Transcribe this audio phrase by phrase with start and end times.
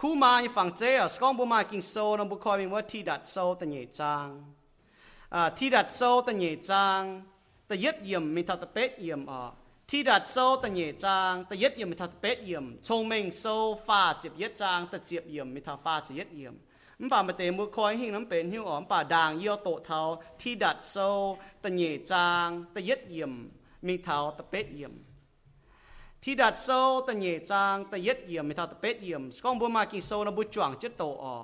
[0.00, 2.70] khu ma như phẳng chế ở con bố mai kinh sâu nó bố coi mình
[2.72, 4.28] ว่าที่ดัดโซ่ตะเยจาง
[5.58, 7.02] ที่ดัดโซ่ตะเยจาง
[7.66, 9.42] แตะยึดเยี่ยมมีทัตเป็ดเยี่ยมอะ
[9.90, 16.54] ที่ดัดโซ่ตะเยจางแตะยึดเยี่ยมมีทัตเป็ดเยี่ยมชงเมงโซ่ฟ้าเจ็บยึดจางแตะเจ็บเยี่ยมมีทัฟ้าจะยึดเยี่ยม
[17.02, 20.00] มป่ามาเตมุคอยหิ้งน้ำเป็นหิ้วอ๋อมป่าด่างเยี่ยวโตเทา
[20.40, 21.08] ที่ดัดโซ่
[21.62, 23.32] ตะเยจางแตะยึดเยี่ยม
[23.86, 24.94] มีเทาตะเป็ดเยี่ยม
[26.23, 31.37] ที่ดัดโซ่ตะเหยจางตะเย็ดเยี่ยมไม่ทาตะเป็ดเยี่ยมสกองบัวมากินโซ่นะบุจวงเจ็ดโตออ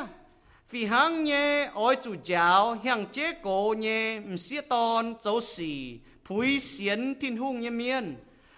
[0.71, 5.99] Vì hăng nhé ôi chủ giáo hàng chế cổ nhé m xia ton dấu xì
[6.26, 8.15] phui xiến thiên hung nhé miên.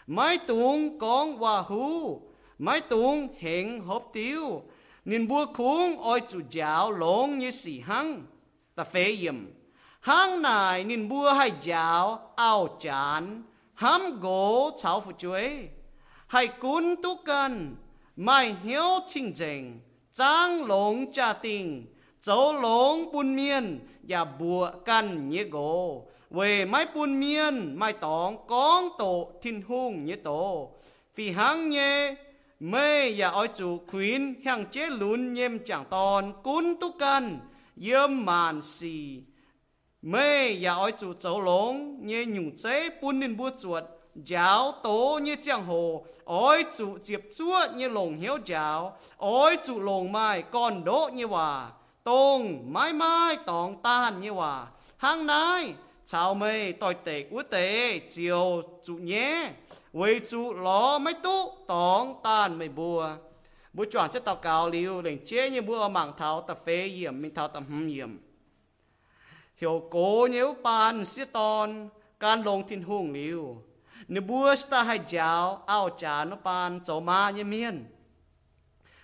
[0.07, 2.21] Mái tung con hòa hú,
[2.59, 4.63] mái tung hẹn hộp tiêu
[5.05, 8.25] nên bua khung ôi chủ giáo lông như xì hăng
[8.75, 9.45] ta phê yếm
[9.99, 13.43] hăng này nên bua hai giáo, ao chán.
[13.73, 15.69] Hám gỗ cháo phụ chuối
[16.27, 17.75] hai cún tu cần
[18.15, 19.79] mai hiếu chinh dành
[20.17, 21.85] tráng lộn cha tình
[22.21, 26.07] cháu lộn buôn miên và bùa căn như gỗ.
[26.29, 30.71] Về mai buôn miên, mai tỏng con tổ thiên hung như tổ.
[31.15, 32.15] Vì hăng nhé
[32.59, 37.39] mê và oi chủ khuyến hàng chế lún nhem chẳng tòn cún tu căn
[37.81, 39.21] yếm màn xì.
[40.01, 43.83] Mê và oi chủ cháu lộn nhé nhung chế buôn nên bua chuột
[44.25, 49.79] giáo tố như chẳng hồ, ôi chủ diệp chúa như lồng hiếu giáo, ôi chủ
[49.79, 51.71] lồng mai còn đỗ như hòa.
[52.03, 54.67] Tông mãi mãi tòng tan như hòa.
[54.97, 55.73] Hàng nai,
[56.05, 59.51] chào mây tỏi tệ quốc tế, chiều chủ nhé.
[59.93, 63.09] Với chủ ló mấy tú, tòng tan mây bùa.
[63.73, 67.21] Bố chọn chất tàu cao liu đỉnh chế như bùa mảng tháo tập phê hiểm
[67.21, 68.19] mình tháo tập hâm hiểm.
[69.55, 71.89] Hiểu cố nếu bàn xế tòn
[72.19, 73.61] can lồng thiên hùng liu
[74.07, 77.85] nếu búa ta hay giáo ao trà nó pan cho ma như miên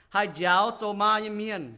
[0.10, 1.76] hay giáo cho ma như miên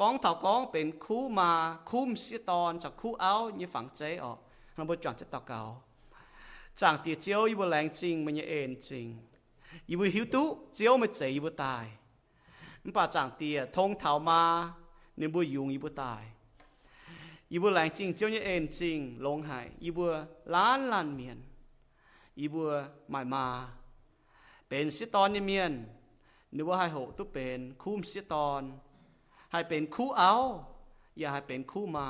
[0.00, 1.50] กองเท้ากองเป็นคู่มา
[1.90, 4.38] คุ้มเสียตอนจากคู่เอายี่ฝังเจออก
[4.76, 5.60] สมมติจอนเจตเกา
[6.80, 9.06] จางตีเจียวยี่บุแรงจริงมันยี่เอ็นจริง
[9.88, 10.42] ยี่บุหิวตุ
[10.74, 11.84] เจียวไม่เจยี่บุตาย
[12.82, 14.42] มันป่าจางตีทงเท้ามา
[15.16, 16.22] เนี่ยบุยุงยี่บุตาย
[17.52, 20.04] ยี่บุแรงจริงเจียวยี่ยเอ็นจริงลงหายยี่บุ
[20.54, 21.38] ล้านล้านเมียน
[22.40, 22.62] ยี่บุ
[23.10, 23.46] หมายมา
[24.74, 25.72] เป็นสิตอนนี่เมียน
[26.56, 28.62] นึกว่าให้โหตุเป็นคู่สิตอน
[29.52, 30.32] ให้เป็นคู่เอา
[31.18, 32.08] อย่าให้เป็นคู่มา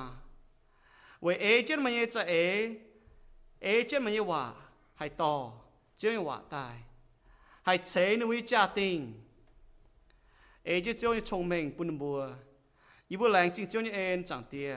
[1.22, 2.34] เวเอเจนมันจะเอ
[3.62, 4.42] เอเจนมันว่า
[4.98, 5.34] ให้ต่อ
[5.98, 6.76] เจ้าว่าตาย
[7.64, 8.98] ให้เชนวิจาติง
[10.64, 12.18] เอเจเจ้าชงเมงปุ่นบัว
[13.10, 14.70] อีบัวแรงจริงเจ้านี่เอ็นจังเตีย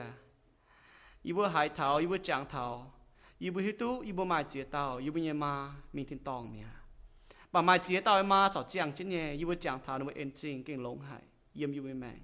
[1.26, 2.64] อีบัวหายเทาอีบัวจางเทา
[3.42, 5.54] อีบัวฮิตุอีบัวมาเจียเตาอีบัวเยมา
[5.94, 6.75] มีทินตองเมีย
[7.56, 10.64] và mai chế tao mà chảo chàng chứ nhé yêu chàng thảo nó em chính
[10.64, 11.22] kinh lông hải
[11.54, 12.18] yếm yêu mèn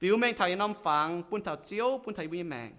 [0.00, 2.72] biểu mẹ thảo yên năm phẳng bún thảo chiếu bún thảo yêu mèn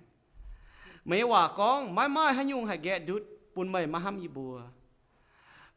[1.06, 3.24] mấy hòa con mãi mãi hay nhung hay ghé đút
[3.56, 4.62] bún mày mà ham y bùa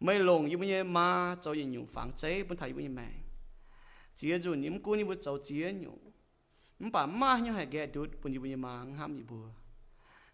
[0.01, 3.13] mấy lồng yêu mèn mà cháu yên nhung phẳng chế bún thảo yêu mèn
[4.15, 6.11] chia dù nhím cú như bút cháu chia nhung
[6.79, 9.49] mình bà ma như hay ghé đút bún yêu mà ham y bùa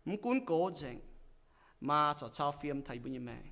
[0.04, 1.00] mình cún cố dành
[1.80, 3.51] mà cháu cháu phim thầy bún yêu mèn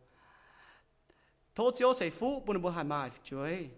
[1.55, 3.69] thô chiếu sẽ phú, bùn bùa hai mai chuối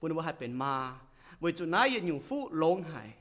[0.00, 0.98] bùn bùa hai bền ma
[1.40, 3.14] với chỗ nãy yết nhung phú lông hải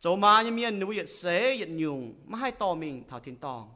[0.00, 3.36] chỗ ma như miền nuôi yết xế yết nhung, mà hai to mình thảo thiên
[3.36, 3.74] tòng.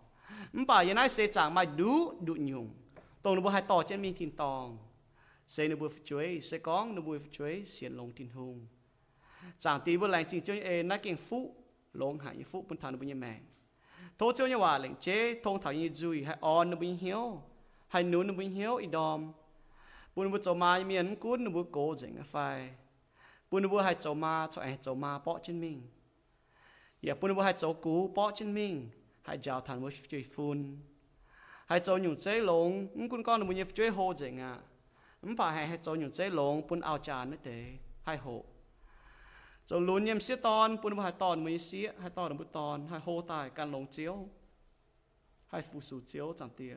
[0.53, 2.71] Mà bà yết nãy xế chẳng mai đủ đủ nhung.
[3.23, 4.79] Tông bùa hai to trên mình thiên tòng.
[5.47, 8.67] Sẽ nó bùa chuối sẽ con nó bùa chuối xiên lông tin hùng.
[9.59, 11.55] Chẳng tí bùn lành chính chơi ê nãy kinh phú
[11.93, 13.39] lông hải phú, bùn thằng bùn như mẹ.
[14.19, 17.43] Thô chiếu như hòa lệnh chế thông thảo như dùi hay on nó bùn hiếu
[17.93, 19.33] hay nú nú bún hiếu ít đom.
[20.17, 22.71] Bún bún cho ma miền cút nú bún cố dễ ngã phai.
[23.51, 25.83] Bún bún hai cho ma cho ai cho ma bỏ trên mình.
[27.03, 28.91] Ya bún bún hai cho cú bỏ trên mình
[29.23, 30.77] hai giáo thằng bún chơi phun.
[31.67, 34.57] Hai cho nhung chế lồng cũng con nú bún chơi hồ dễ ngã
[35.23, 37.73] không phải hai hay cho nhung chế lồng bún ao tràn nữa thế
[38.03, 38.45] hai hộ
[39.67, 42.87] cho luôn nhem xiết tòn bún bún hai tòn mới xiết, hai tòn bún tòn
[42.89, 44.29] hai hô tài can lồng chiếu.
[45.49, 46.77] Hai phụ sủ chiếu chẳng tiếc.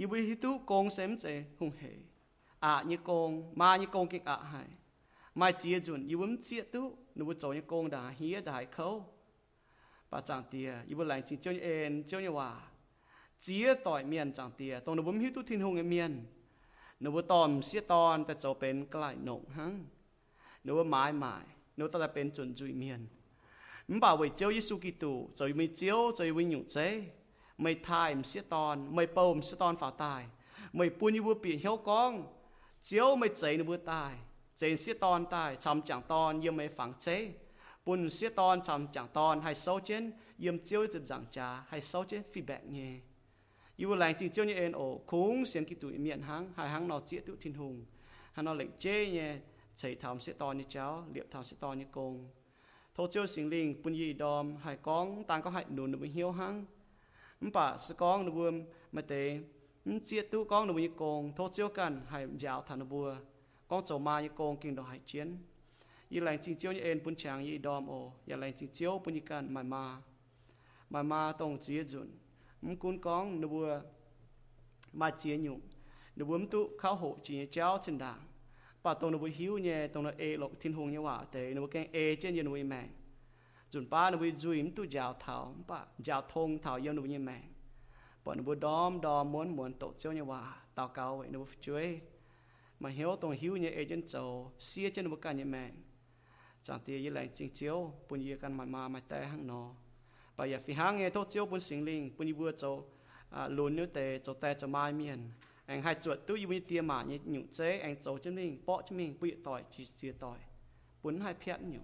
[0.00, 4.62] ือเสียให้ตอนบุตอนให้โหตายการลงเจียวให้ฟูสูเจียวจังเตียยีวิฮิตุกงเสมเจหงเหอะยี่กงมายี่กงกิกอะให้
[5.36, 6.82] ไม่เจียจุนยีวิมเจียตุ
[7.16, 8.88] นูบุโจยี่กงด่าเฮียด่าเขา
[10.10, 12.50] ปาจังเตียยีบุหลังจีเจียวเอ็นเจียวยี่ว่า
[13.42, 16.12] เจียต่อยเมียนจังเตียตรงนูบุมฮิตุทินหงเมียน
[17.00, 19.84] nếu bữa tòm xía tòn ta cho bên cái lại nộng hăng
[20.64, 21.44] nếu bữa mãi mãi
[21.76, 21.98] nếu ta
[27.63, 30.25] Mày thay chuẩn dụi thai tòn mày bầu mình xía tòn phá tài.
[30.73, 32.23] Mày buôn như bữa bị hiếu con
[32.81, 34.13] chiếu mày chế nó bữa tài.
[34.55, 37.33] Chế xía tòn tài chăm chẳng tòn yếm mày phẳng chế.
[37.85, 41.81] Buôn xía tòn chăm chẳng tòn hay sâu trên yếm chiếu chụp giảng trà hay
[41.81, 42.99] sâu trên feedback nhé.
[43.75, 46.87] Yêu lành chỉ chiếu như en ổ cúng xiên cái tuổi miệng hang hai hang
[46.87, 47.85] nó chia tự thiên hùng.
[48.33, 49.35] Hắn nó lệnh chế nhé
[49.75, 52.29] chạy thảm sẽ to như cháu liệp thảm sẽ to như công
[52.95, 56.31] thô chiếu sinh linh bún yi đom hay con tàn có hại nụ nụ hiếu
[56.31, 56.65] hăng
[57.53, 59.39] bà sự con nó buông mà tế
[59.85, 63.15] 唔 chia tu con nó như công thô chiếu cần hai giáo thằng nó bùa
[63.67, 65.37] con chầu ma như công kinh đồ hải chiến
[66.09, 69.01] yêu lành chỉ chiếu như en bún chàng yi đom ổ yêu lành chỉ chiếu
[69.05, 70.01] bún như cần mà ma.
[70.89, 72.11] Mà ma tông chia dùn
[72.61, 73.81] mắm cún con nó bùa
[74.93, 75.61] mà chia nhung
[76.15, 78.19] nó bùa tu khao hộ chỉ cháu chân đảng
[78.83, 81.25] bà tông nó bùa hiếu nhẹ tông nó ê e lộc thiên hùng như quả
[81.31, 82.87] thế nó bùa keng ê trên như nó bùi mẹ
[83.71, 87.07] dùn ba nó bùa duy tu giáo thảo bà giáo thông thảo yêu nó bùa
[87.07, 87.41] như mẹ.
[88.25, 91.39] Bà nó bùa đom đom muốn muốn tổ chiếu như quả tao cao vậy nó
[91.39, 92.01] bùa chuối
[92.79, 95.71] mà hiếu tông hiếu nhẹ ê trên châu xia trên nó bùa cả như mẹ.
[96.63, 99.73] Chẳng tiếc như lại chính chiếu bùn như căn mà mà mà tay hăng nó.
[100.37, 102.81] Bà giờ phi hàng nghe thốt chiếu bún sinh linh bún đi bữa cho
[103.47, 105.29] luôn nếu tệ cho tệ cho mai miền
[105.65, 108.81] anh hai chuột tu yêu tiêm mà như nhủ chế, anh cho cho mình bỏ
[108.81, 110.39] cho mình bị tỏi, chỉ chia tỏi.
[111.03, 111.79] Bún hai phiền nhủ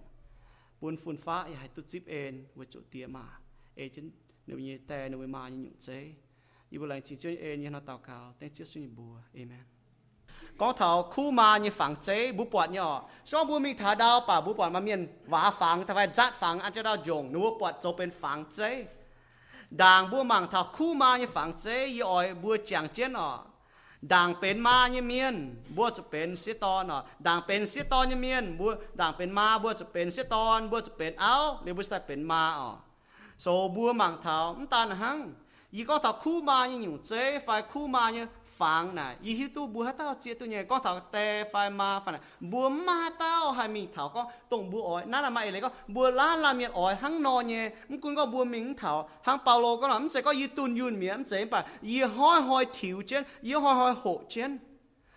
[0.80, 3.24] buôn phun phá hai tu chip en với chỗ tiêm mà.
[3.74, 4.10] Ê chân
[4.46, 6.12] nếu như tệ nếu mà như nhủ chế.
[6.70, 9.16] Yêu lại chỉ chơi en như nó tàu cao tên chiếc suy bùa.
[9.34, 9.64] Amen.
[10.58, 13.10] Có thảo khu mà như phẳng chế bút bọt nhỏ.
[13.24, 16.34] Sau bút mình thả đau bà bút bọt mà miền vá phẳng thà phải dắt
[16.34, 18.86] phẳng, ăn cho đau dùng nếu bút bọt cho bên phẳng chế.
[19.70, 23.12] Đàng bút mảng thảo khu mà như phẳng chế y ỏi bút chẳng chiến
[24.12, 25.34] ด่างเป็นมาเนี่ยเมียน
[25.76, 32.70] บัวจะเป็นเสียตอนเนาะด่างเป็นเสียตอนเนี่ยเมียนบัวด่างเป็นมาบัวจะเป็นเสียตอนบัวจะเป็นเอาเรือกบัวจะเป็นมาอ๋อ
[33.42, 33.46] โซ
[33.76, 35.18] บัวหมังเท้ามันตานหัง
[35.74, 38.28] อีก็ถ้าคู่มาเนี่ยอยู่เจ๊ไฟคู่มาเนี่ย
[38.58, 42.00] phang này ý hiu tu bùa tao chia tu nhẹ có thảo tè phai ma
[42.04, 45.52] phai này bùa ma tao hay mi thảo có tông bùa ỏi nãy là mày
[45.52, 48.74] lấy có bùa lá là miệng ỏi hăng nò nhẹ mình cũng có bùa mình
[48.76, 49.10] thảo.
[49.22, 51.64] Hăng bao lô có làm sẽ có ý tuân yun miệng sẽ bà.
[51.82, 54.58] Ý hoi hoi thiếu trên ý hoi hoi hộ trên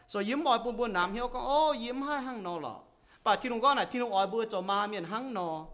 [0.08, 2.76] rồi yếm ỏi bùa bùa nam hiếu có, ô, yếm hai hăng nò lọ.
[3.24, 5.66] Bà thiên ông con này thiên ông ỏi bùa cho ma miệng hăng nò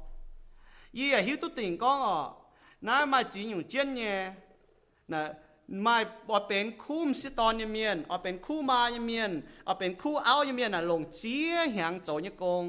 [0.92, 2.24] ý à hiu tu tình con à
[2.82, 4.32] nãy mà chỉ nhung trên nhẹ
[5.08, 5.34] nè
[5.82, 5.98] ไม่
[6.30, 9.32] ว่าเป็นคู่มสิตอนยเมียนว่าเป็นคู่มายเมียน
[9.68, 12.64] ว่าเป็นคู่เอายเมียนน่ะลงเจียหางโจยกง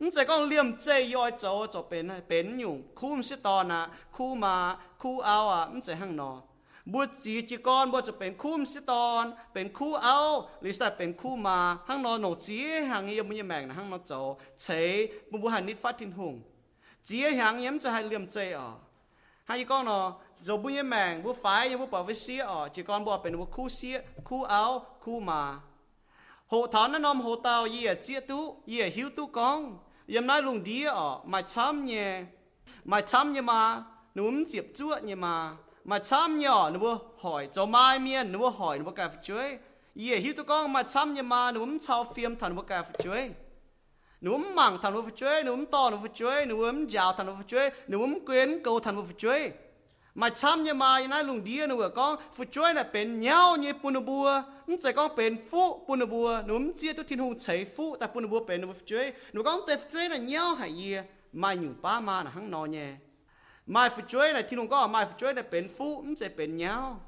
[0.00, 3.80] นี่จะก็เลี่ยมเจยอยโจจะเป็นเป็นอยู่คู่มสิตอนน่ะ
[4.16, 4.56] คู่มา
[5.02, 6.32] คู่เอาอะมันจะหังนอ
[6.92, 10.18] บุจีจีกอนบุจะเป็นคู่มสิตอน เป็นคู่เอา
[10.60, 11.58] หรือจะเป็นคู่มา
[11.88, 14.12] หังนอหนเจียหางยมยแมงนะหังนอโจ
[14.62, 14.88] เฉย
[15.30, 16.34] บุบุหันนิดฟัดทินหง
[17.04, 18.93] เจียหางยมจะให้เลี่ยมเจอะ
[19.44, 22.68] hai con nó, dầu bún yên mèn bún phái yên bún bảo với xía ở,
[22.68, 25.60] chỉ con bỏ bên bún khu xía, khu áo, khu mà.
[26.46, 29.78] Hộ thảo nó nom hộ tàu gì à chia tú gì à hiếu tú con.
[30.06, 32.24] Yếm nói lùng đĩa ở, mà chăm nhè,
[32.84, 33.82] mà chăm nhè mà
[34.14, 35.52] núm diệp chuột nhè mà.
[35.84, 39.08] Mà chăm nhỏ nó bố hỏi cho mai miên nó bố hỏi nó bố cà
[39.08, 39.58] phê chuối.
[39.94, 42.82] Gì à hiếu tú con, mà chăm nhè mà núm chào phim thằng bố cà
[42.82, 43.30] phê chuối
[44.24, 47.36] núm mảng thằng phục bữa chuối núm to phục bữa chuối núm giàu thằng phục
[47.38, 49.52] bữa chuối núm quyến cầu thằng phục bữa chuối
[50.14, 53.72] mà chăm như mà nãy lùng đi nữa con phụ chuối là bên nhau như
[53.82, 54.42] bùn bùa.
[54.66, 57.96] Nó sẽ con bên phụ bùn bùa, núm không chia tôi thiên hùng chế phụ
[58.00, 60.74] tại bùn bùa bên nó phụ chuối nó con tên phụ chuối là nhau hay
[60.74, 60.96] gì?
[61.32, 62.94] Mà nhủ ba mà là hăng nọ nhé.
[63.66, 66.28] Mà phụ chuối là thiên hùng có mà phụ chuối là bên phụ nó sẽ
[66.28, 67.00] bên nhau.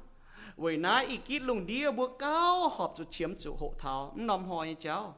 [0.57, 4.49] Vậy nãy ý kít lùng đi bùa cao họp cho chiếm chủ hộ thảo nằm
[4.49, 5.15] hỏi cháu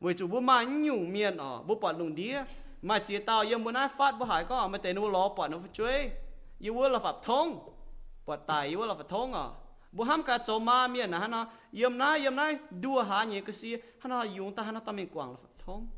[0.00, 2.42] vậy chủ bố mà nhung miền ở, bố bỏ lùng đĩa.
[2.82, 5.48] Mà chỉ tao yêu muốn ai phát, bố hải có, mà tên nó lo bỏ
[5.48, 6.10] nó phải chơi
[6.58, 7.74] yêu bữa là pháp thông.
[8.26, 9.48] Bỏ tài yêu là pháp thông à
[9.92, 13.40] bố ham cả chỗ mà miền nè nó yếm nai yếm nai, đua hà nhỉ
[13.40, 15.88] cái gì nó dùng ta nó ta mình quảng là pháp thông.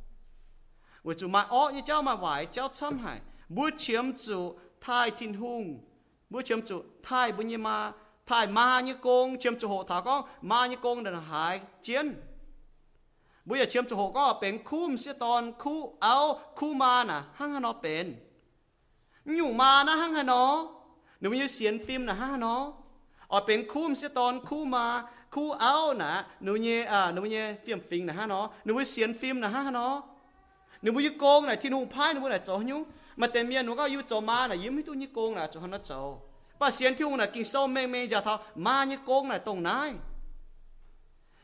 [1.03, 5.11] Vậy chủ mà ó như cháu mà vải cháu chăm hải bố chiếm chủ thai
[5.11, 5.79] thiên hùng
[6.31, 7.93] bố chiếm chủ thai bố như mà
[8.27, 12.15] thai ma như công chiếm chủ hộ thảo con ma như công là hải chiến.
[13.45, 16.17] Bây giờ chiếm chủ hộ có เป็นคู่มเสียตอนคู่เอา
[16.59, 18.07] คู่มาน่ะหั่งฮะเนาะเป็น
[19.37, 20.53] อยู่มานะหั่งฮะเนาะ
[21.19, 22.63] หนูมีเสียนฟิล์มนะหั่งฮะเนาะ
[23.31, 24.87] อ๋อเป็นคู่มเสียตอนคู่มา
[25.35, 29.95] คู่เอานะหนูมีอ่าหนูมีเย่ฟิล์มฟิงนะฮะเนาะหนูมีเสียนฟิล์มนะหั่งฮะเนาะ
[30.83, 32.79] หนูมีโกงน่ะที่หนูพายหนูมีน่ะจ่อยุ
[33.21, 36.01] มาเต็มเมียหนูก็อยู่จ่อมาน่ะยิ้มให้ตัวนี้โกงน่ะจ่อหันน่ะจ่อ
[36.61, 38.35] ป้าเสียนที่หนูน่ะกินโซ่แม่งแม่งจะเท่า
[38.67, 39.71] มานี่โกงน่ะตรงไหน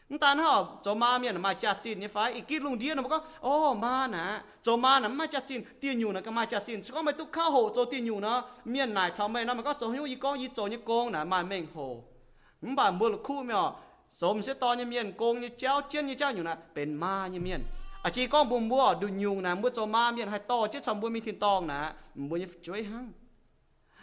[0.08, 3.20] ta nó cho ma miền mà chặt chín như phải ít lùng điên nó có
[3.40, 6.58] ô ma nè cho ma nè mà chặt chín tiền nhiều nè cái mà chặt
[6.58, 9.54] chín có mấy tu khao hồ cho tiền nhiều nó miền này thằng mày nó
[9.54, 12.04] mà có cho nhiều gì có gì cho như con nè mà mình hồ
[12.60, 13.76] không bà mua được khu mèo
[14.10, 17.26] sớm sẽ to như miền con như chéo chiên như chéo nhiều nè bên ma
[17.26, 17.60] như miền
[18.02, 20.80] à chỉ con bùn mua đủ nhiều nè mua cho ma miền hay to chứ
[20.80, 23.12] xong mua mi thiên tong nè mua như chuối hăng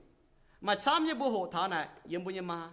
[0.62, 2.70] Mà chăm như bố hộ thảo này yên bố như mà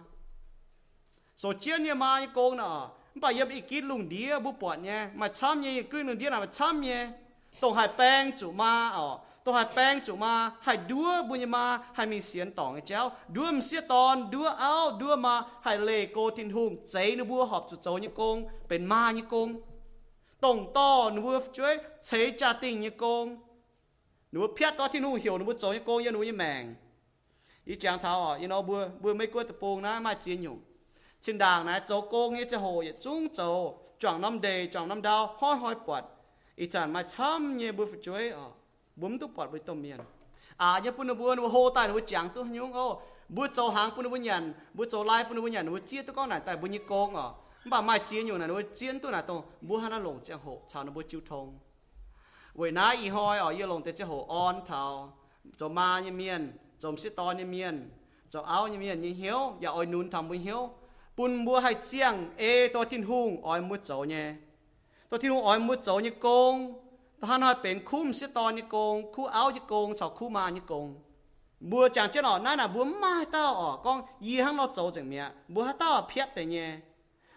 [1.35, 5.11] so chiến nhà mai công nọ bà yếm ý kiến lùng đĩa bút bọt nha
[5.15, 7.07] mà chăm nhé cứ lùng đĩa nào mà chăm nhé
[7.59, 11.45] tổ hải bang chủ ma ở tổ hải bang chủ ma hải đua bùn nhà
[11.45, 13.11] ma hải mình xiên tỏng cái chéo.
[13.27, 17.23] Đua mình xiết tòn đua áo đua mà hải lệ cô thiên hùng cháy nó
[17.23, 19.61] bua họp chủ cháu như công, bên ma như công,
[20.39, 23.37] tổng to nó bua chuối cháy cha tình như công,
[24.31, 26.33] nó bua piết to thiên hùng hiểu nó bua cháu như công, như nó như
[26.33, 26.75] mèng
[27.65, 30.41] ý chàng thao ở ý nó bua bua mấy cua tập bông nó mà chiến
[30.41, 30.59] nhung
[31.23, 34.89] xin đàng này, cháu cô nghe cháu hồ vậy, chúng cháu chọn năm đề chọn
[34.89, 36.03] năm đau hoi hoi bọt
[36.55, 38.49] ít chẳng mà chăm nhé bữa phải chơi à ờ,
[38.95, 39.97] bấm tu bọt với tôm miền.
[40.57, 43.69] À nhớ bữa nào bữa nào hồ tài nào chẳng tu nhung ô bữa cháu
[43.69, 46.13] hàng bữa nào bữa nhận bữa cháu lai bữa nào bữa nhận bữa chia tu
[46.13, 47.29] con này tại bữa nhị con à
[47.65, 50.39] bà mai chia nhiều này, bữa chiến tu này tông bữa hà nó lồng cháu
[50.45, 51.59] hồ, chào nó bữa chiêu thông.
[52.53, 55.17] Vậy nãy y hoi ở yêu lồng tới cháu hồ on thảo.
[55.57, 57.89] Cháu ma như miền, cháu sĩ to như miền,
[58.29, 60.69] cháu áo như miền như hiếu và ôi nún thầm với hiếu
[61.17, 64.35] bun mua hai chiang e to tin hung, oi mu chau nhe
[65.09, 66.73] to tin hung, oi mu chau nhe kong
[67.21, 70.29] to han hai pen khum se to ni kong khu áo ni kong chau khu
[70.29, 70.95] ma ni kong
[71.59, 74.91] bua chàng chết nọ, nãy là bua ma tao ở, con yi hang nó chau
[74.95, 75.29] chẳng mẹ.
[75.47, 76.79] Bua tao phiết tệ nhe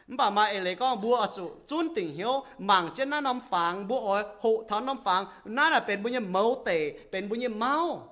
[0.06, 3.88] bà mà ấy lấy con bua ở chỗ chun hiếu mảng trên nó nằm phẳng
[3.88, 7.37] bua ở hộ thắng nằm phẳng nãy là pen bua như máu tệ pen bua
[7.37, 8.09] như máu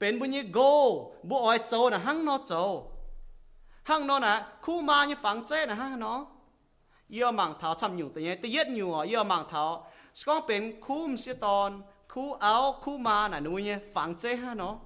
[0.00, 0.80] pen bua như go
[1.22, 2.90] bua ở chỗ là hang nó chau
[3.84, 6.26] hăng nó nè khu ma như phẳng chế nè ha nó
[7.08, 9.90] yêu mảng thảo chăm nhiều tự nhiên tự yết à, yêu mảng thảo.
[10.26, 14.54] Có bên khu sét tòn khu áo khu ma nè nuôi nhé phẳng chế ha
[14.54, 14.76] nó.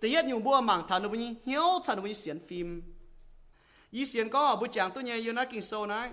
[0.00, 2.82] Tự yết nhiều bua mảng thảo nuôi nhé hiếu chả nuôi xiên phim.
[3.90, 6.10] Y xiên có bữa chẳng tôi nhé yêu nó kinh sâu này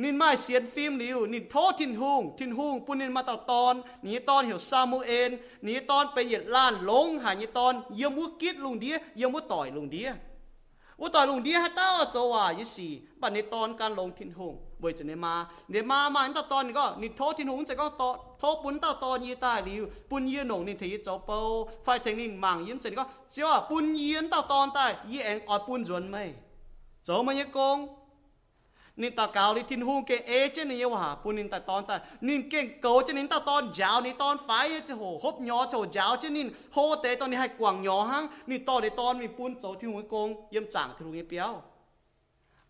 [0.04, 3.74] นินไม่เสียนฟิล์มหลิวนินโทษทินหุงทินหุงปุ่นนินมาต่อตอน
[4.06, 5.32] นี่ตอนเหี่ยวซามูเอล
[5.68, 10.10] นี่ตอนไปเหยียดล้านลงหานี่ตอนเยี่ยมมุกิดลุงเดียเยี่ยมมุต่อยลุงเดีย
[11.02, 15.34] ว่าต่อยลุงเดียฮัตเต้าจว่ายี่สี่บัดในตอนการลงทินหงเวยจะเนี่ยมา
[15.72, 21.38] เนี่ยมามาอันตตอนนี้ก็นิโททินหงจะก็ตอโทษปุ่นตอตอนยีตาลิวปุ่นยีหนงนิทีจเปา
[21.84, 31.96] ไฟเทงนิคมังยิ้มจะนี่ก็เจ้าปุ่นยีนตอตอนตายยี่เองออปุ่นจวนไนินตากาวลิทินหงเกเอเจนี่ว่าปูนินตาตอนตา
[32.28, 34.50] นินเก่งเกาเจนินตาตอนยาวนี่ตอนไฟ
[34.86, 41.54] เจโหฮบยอโจยาวเจนินโฮเตตอนนี้ให้กว่างยอหังนี่ตอนในตอนมีปูนโจที่หัวกงเยี่ยมจ่างที่ลุงเงี้ยปียว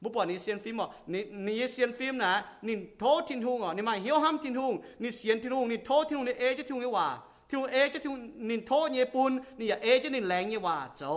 [0.01, 2.33] บุปผานี่เซียนฟิล์มอ่นี่นี่เซียนฟิล์มนะ
[2.67, 7.07] นิ่โทษทินหุงอะนี่มาเฮียวห้ามทินหุงนี่เซียนทินหุงนี่โทษทินหุงนี่เอเจทินหุงเยว่า
[7.49, 8.19] ทินหุงเอเจทินหุง
[8.49, 11.13] นี่โทษเยปุนนี่อย่าเอเจนิ่แรงเยว่าโจ้า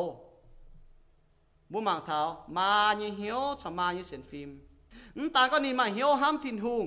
[1.72, 2.20] บุหมังเท้า
[2.56, 4.50] มาเนี่ยวชะมาเยี่เซียนฟิล์ม
[5.18, 6.86] นตาก็นี่มาเหี่ยวห้ามทินหุง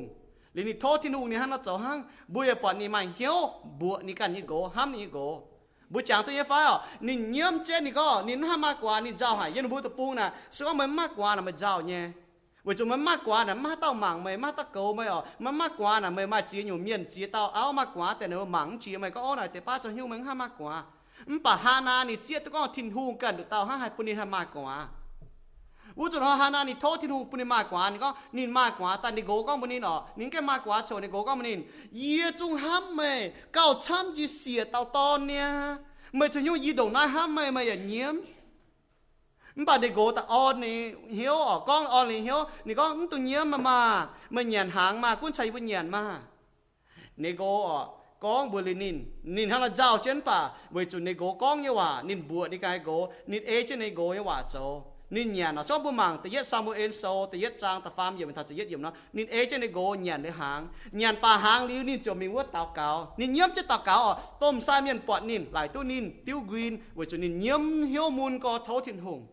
[0.56, 1.98] ลินี่โทษทินหุงนี่ฮันนัดเจ้าหัง
[2.34, 3.38] บุยปอนนี่มาเหี่ยว
[3.80, 5.18] บัวนี่กันนี่โกห้ามนี่โก
[5.92, 6.76] บุจางตัวเยฟ้าอ๋อ
[7.08, 12.04] นี่เยี่ยมเจนี่ก็นี่ห้ามมากกว่านี่เจ้าหายยันบุตะปูนะซึ่งมันมากกว่านะมันเจ้าเนี่ย
[12.66, 20.74] ว่าจุมันมากกว่านะมาเต้าหมังไม่มาตะเกาไม่อ๋อมันมากกว่านะไม่มาจีอยู่เมียนจีเต้าเอามากกว่าแต่เนื้อหมังจีไม่ก็อ๋อนะแต่ป้าจะหิ้วมันห้ามมากกว่า
[21.46, 24.76] ป่าฮานานี่เจียตัวก็ทินหูกันดูเต้าห้าหายปุ่นนี่ห้ามมากกว่า
[25.96, 28.70] u chu ha na ni tho thin hung puni ma kwa ni có nín ma
[28.70, 31.36] kwa ta ni con ko muni no nín cái ma kwa cho ni con ko
[31.36, 31.58] muni
[31.92, 35.76] ye chung ham me kao cham chỉ sia tao to nè,
[36.12, 38.22] mày cho nhau yi dong na ham mày me ya niem
[39.56, 42.44] bà đi gỗ ta on nè hiếu ở con on nè hiếu.
[42.66, 44.08] Nè có tụi nhớ mà mà.
[44.30, 46.20] Mày nhàn hàng mà cuốn chạy buôn nhàn mà.
[47.18, 47.88] Nè gỗ ở
[48.20, 50.50] con buồn lên nín nín hàng là giàu trên bà.
[50.70, 53.90] Với chủ nè con như hòa nín buồn đi cái gỗ nín ế trên nè
[53.90, 57.26] gỗ như hòa à, châu nên nhà nó cho bu mang tự yết Samuel so
[57.26, 59.72] tự yết trang tự farm yếm thật tự yết yếm nó nên ấy cho nên
[59.72, 63.14] go nhà để hàng nhà pa hàng liu nên cho mình vớt tàu cáo.
[63.18, 66.78] Nên nhiễm cho tàu cáo tôm sai miền bọt nên lại tu nên tiêu green
[66.94, 69.28] với cho nên nhiễm hiếu môn có thấu thiên hùng.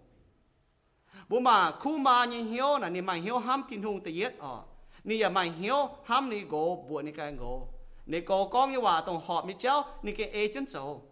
[1.29, 4.38] Bu mà khu mà như hiếu là nên mà hiếu ham thiên hùng tự yết
[4.38, 4.62] ờ
[5.05, 7.59] nên giờ mà hiếu ham nên go buộc nên cái go
[8.07, 11.03] nên go con như hòa tổng họp như cháu nên cái ấy chân sâu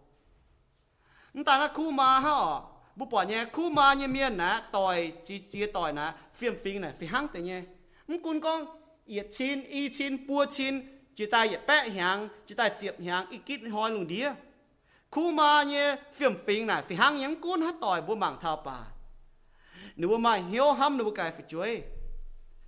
[1.45, 2.59] ta nó khu mà ha
[2.99, 6.81] bố bỏ nhé, khu mà nhé miền nè, tòi, chi chi tòi nè phiền phiền
[6.81, 7.61] nè phi hăng tệ nhé.
[8.07, 8.65] Mùng cún con,
[9.05, 10.81] yết chín, y chín bùa chín
[11.15, 14.31] chỉ ta yết bé hàng chỉ ta chiệp hàng ít kít hoi lùng đĩa.
[15.11, 18.61] Khu mà nhé phiền phiền nè phi hăng nhắn cún hết tòi bu mảng thao
[18.65, 18.79] bà.
[19.95, 21.81] Nếu mà hiếu ham nếu cái phải chuối.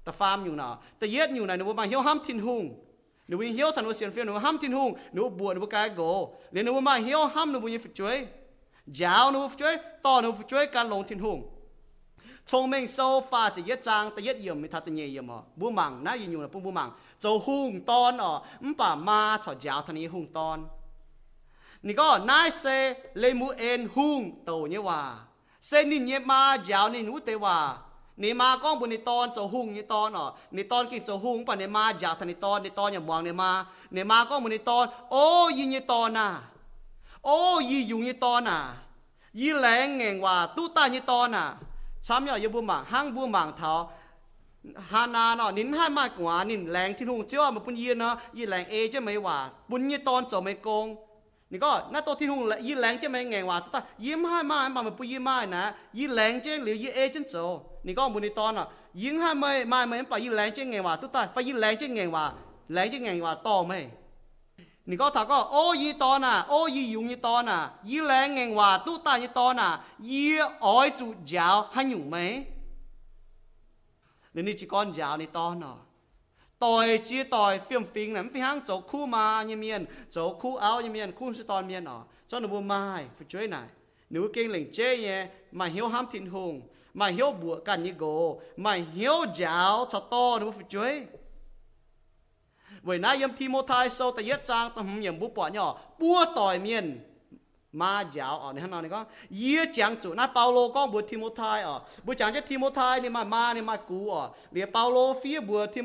[0.06, 2.86] Ta farm nhiều nào, ta yết nhiều này, nếu mà hiếu ham thiên hùng.
[3.28, 6.34] Nếu hiếu chẳng có xiên phiền nếu ham thiên hùng, nếu buồn, nếu cái gỗ.
[6.52, 8.28] Nếu mà hiếu ham nếu như phải chuối
[8.93, 11.51] giáo nó chuối, to nó chuối, cả lồng thiên hùng.
[12.45, 15.36] Chong mình sâu pha chỉ nhất trang ta nhất yểm mình thật nhẹ yểm hả?
[15.56, 16.91] Bu mảng na yin yun là bu bu mảng.
[17.19, 20.67] Châu hùng ton ở ừm bà ma cho giáo thân hùng ton
[21.84, 25.15] nị có nai xe lê mu en hùng tàu như hòa.
[25.62, 27.77] Xe nín nhé ma giáo nín ú tế hòa.
[28.17, 31.17] Nị ma con bu nị ton châu hùng như ton ở nị ton kinh châu
[31.17, 33.65] hùng bà nị ma giáo thân nị ton nị ton nhà mong nị ma.
[33.91, 36.41] Nị ma con bu nị ton ô yin như ton à?
[37.26, 38.60] โอ้ยอยู่ยี่ตอนน่ะ
[39.40, 41.46] ยี่แลงเงงว่าตู้ตายี่ตอนน่ะ
[42.06, 43.72] ช้ำยอยี่บัวหมางห้างบัวหมางเท้า
[44.92, 49.38] ฮานาเนาะนินให้มากกว่านินแรงที่หุงเจ้ามาปุ่นยีเนาะยี่แรงเอจะไม่ว่า
[49.70, 50.86] ปุ่นยี่ตอนจะไม่โกง
[51.52, 55.64] นี่ก็หน้าตัวที่หุงยี่แรงจะไม่เงงว่าตู้ตายิ้มให้มากมามาปุ่นยี่ไม่นะ
[55.98, 57.36] ยี่แรงเจ้หรือยี่เอจันโจ
[57.86, 58.68] นี่ก็บุนิตอนเนาะ
[59.02, 62.26] ยิ้มให้ไม่มาไม่ไปยี่แรงเจ้เงงว่าตู้ตาไฟยี่แรงเจ้เงงว่า
[62.74, 63.74] แรงเจ้เงงว่าต่อไหม
[64.84, 72.46] 你讲头讲，我以当呐，我以用以当呐，以两人话都当以当呐，以爱做教还用没？
[74.32, 75.78] 你你只讲教你当呐，
[76.58, 81.12] 代只代 phiền phiền này, phiền hàng chỗ khu mà như miền, chỗ khu áo như miền,
[81.15, 83.67] khu sẽ toàn miền đó, cho nó buồn mai, phải chơi này,
[84.10, 86.62] nếu kinh lệnh chế nhé, mà hiếu ham thịnh hùng,
[86.94, 91.06] mà hiếu bùa cản như gỗ, mà hiếu giáo cho to nó phải chơi
[92.84, 93.88] vậy na yếm thi mô ta
[94.24, 95.80] yết trang ta hùng yếm bỏ nhỏ.
[96.00, 97.00] Búa tỏi miền
[97.72, 99.06] ma giáo ở này hắn nói có?
[99.30, 101.82] Yết chẳng chủ na Paulo có bố thi mô thai ở.
[102.04, 103.02] Bố chẳng chết thi mô thai
[103.88, 104.30] cú ở.
[104.52, 105.82] Để Paulo phía bùa thi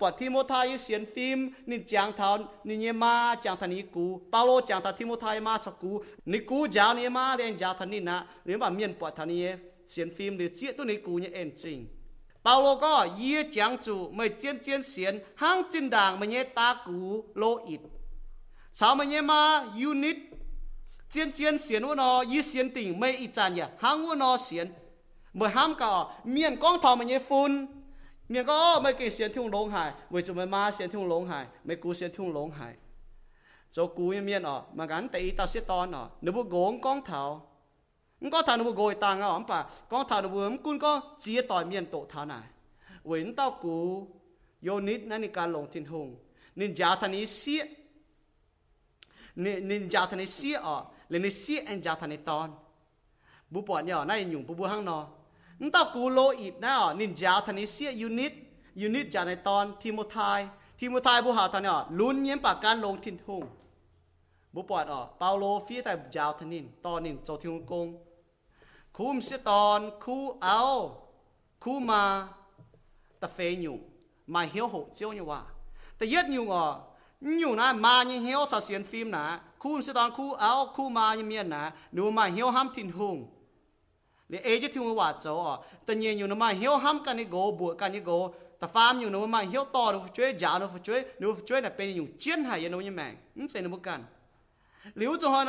[0.00, 0.78] bỏ thi mô thai
[1.14, 4.20] phim nên chẳng thảo nên nhé ma chẳng thằng ní cú.
[4.32, 5.16] Paulo chẳng thằng thi mô
[5.58, 6.02] cho cú.
[6.24, 9.28] Ní cú giáo nhé ma nên giáo thằng ní na nếu mà miền bỏ thằng
[9.28, 9.46] ní
[9.86, 11.86] xiên phim để chia tôi ní cú nhé, em trình
[12.42, 16.98] 保罗ก็ยี่จังจูไม่เจียนเจียนเสียนห้างจินด่างไม่เยตากู
[17.38, 17.82] โลอิด
[18.78, 19.40] ชาวไม่เยมา
[19.80, 20.18] ยูนิต
[21.10, 24.66] เจียนเจียนเสียนวนอยี่เสียนติ่งไม่อีจานยาห้างวนอเสียน
[25.36, 25.92] เมื่อห้ามก่อ
[26.32, 27.52] เมียนก้องทองไม่เยฟุน
[28.30, 32.74] เมียนก็ไม่กี่เสียนทุ่งหลงหายเวจุไม่มาเสียนทุ่งหลงหายไม่กูเสียนทุ่งหลงหาย
[33.72, 37.22] โจกูเมียนอ๋อมากันแต่อีตาเสียตอนอ๋อนึกว่าโกงก้องเท้า
[38.34, 42.38] ก็ทานบุโกยต่างอะปะก็ทานบุมกุนก็เจียต่อยเมียนโตทานา
[43.06, 43.76] เว้นเต้ากู
[44.64, 46.08] โยนิดนั่นในการลงทินหง
[46.58, 47.62] นินจาทานิเสีย
[49.44, 50.76] นินินจาทานิเสียอะ
[51.08, 52.48] เลนิเสียเอ็นจาทานิตอน
[53.52, 54.98] บุปผเนี่ยนั่นอยู่บุบุห้างนอ
[55.62, 58.32] นเต้ากูโลอีดนะอะนินจาทานิเสียยูนิด
[58.80, 60.40] ยูนิดจาในตอนทีโมทาย
[60.78, 63.44] ทีโมทายบุหาทานอะลุ้นเยี่ยมปากการลงทินหง
[64.54, 67.86] บุปผอะเปาโลฟีแต่จาวทานินตอนนินโจทิงกง
[69.00, 71.06] mà unit cú cú sẽ nhung tòn, khu áo,
[71.60, 72.28] khu mà
[73.20, 73.88] ta phê nhung
[74.26, 75.42] mà hiểu hộ chiếu như vậy
[75.98, 76.74] ta yết nhung à
[77.20, 80.88] nhung này mà như hiểu ta xem phim na khu sẽ tòn, khu áo, khu
[80.88, 83.28] mà như miền na nếu mà hiểu ham tin hùng.
[84.28, 87.50] Để ấy chứ thiên hoa châu ta nhiên nhung mà hiểu ham cái này go
[87.58, 88.28] bùa cái này go
[88.60, 91.96] ta phàm nhung mà hiểu to nó chơi giả nó chơi nếu chơi là bên
[91.96, 93.14] nhung chiến hay nó như mày.
[93.36, 94.04] Không sẽ nó một cần
[94.94, 95.44] nếu cho họ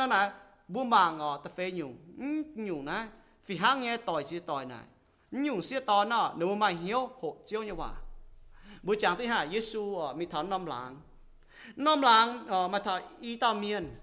[3.48, 4.38] nó là bu màng à ta phê nhung nhung na vì hang nghe tỏi chỉ
[4.38, 4.84] tỏi này
[5.30, 7.90] nhung xia tỏi nó nếu mà hiểu hộ chiếu như vậy
[8.82, 11.00] buổi sáng thứ hai Giêsu ở mi thảo năm làng
[11.76, 13.96] năm làng ở mà thảo y tao miền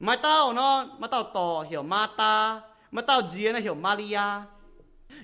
[0.00, 4.20] mà tao nó mà tao tỏ hiểu ma ta mà tao dìa nó hiểu Maria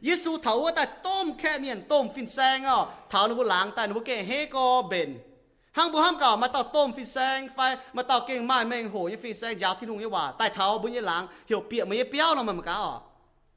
[0.02, 2.76] Giêsu thấu ở tại tôm khe miền tôm phin sang à
[3.10, 5.18] thảo nó bu làng tại nó bu kê hê co bền
[5.72, 8.90] hang bu ham cả mà tao tôm phin sang phải mà tao kê mai mèn
[8.90, 11.62] hồ như phin sang giáo thiên hùng như vậy tại thảo bu như làng hiểu
[11.70, 13.09] bịa mấy béo nó mà mà cả à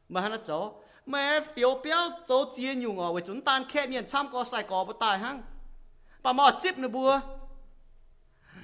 [0.10, 0.72] mà hắn chỗ
[1.06, 4.64] mà phiếu béo chỗ chia nhung ở với chúng ta khe miền tham có sai
[4.64, 5.42] có bất tài hăng
[6.24, 7.20] bà mò chip nữa bùa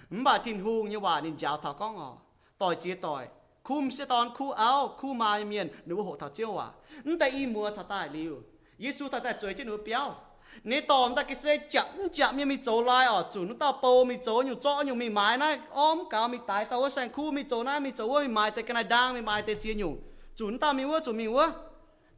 [0.09, 2.17] bà tin hùng như bà nên giáo thảo con ngò,
[2.57, 3.27] tỏi chia tỏi
[3.63, 6.67] khum sẽ tòn khu áo khu mai miền nếu hộ thảo chiêu à
[7.03, 8.35] nhưng tại y mua thảo tài liu
[8.79, 10.15] Giêsu thảo tài chơi chứ nữa béo
[10.63, 13.79] nè tòm ta cái xe chậm chậm như mi chỗ lai ở chủ nó tao
[13.81, 16.89] bầu mi chỗ nhiều chỗ nhiều mi mái này ôm cả mi tái tao ở
[16.89, 19.41] sang khu mi chỗ này mi chỗ mi mái tại cái này đang mi mái
[19.41, 19.97] tại chia nhung
[20.39, 21.51] chúng ta mi vua chúng mi vua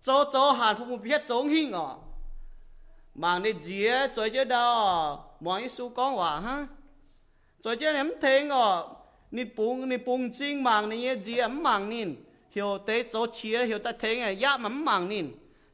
[0.01, 1.89] cho cho hàn phục một biết chống hình à
[3.15, 6.67] mà nên dĩa chơi chơi đâu mọi su con hòa ha
[7.63, 8.95] chơi chơi em thấy ngọ
[9.31, 12.15] nị bùng nị bùng chính mang nị dĩa mang nín.
[12.51, 15.31] Hiểu tế cho chia hiểu ta thấy à ya mắm mang nín.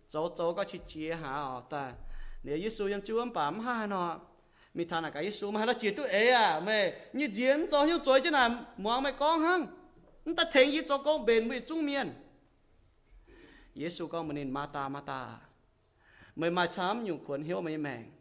[0.09, 1.91] Cho cho có chỉ chia hả ta?
[2.43, 4.19] Nếu Giêsu yang em bám ha, nó.
[4.73, 7.83] Mi thà là cái Giêsu mà nó chia tu ế à mẹ như diễn cho
[7.83, 9.67] hiểu chơi chứ nào muốn mày con hăng.
[10.37, 12.13] Ta thấy như cho con bền với trung miền.
[13.77, 15.39] Giêsu con mình mata mata.
[16.35, 18.11] Mới mà chám nhung cuốn hiếu mấy mèng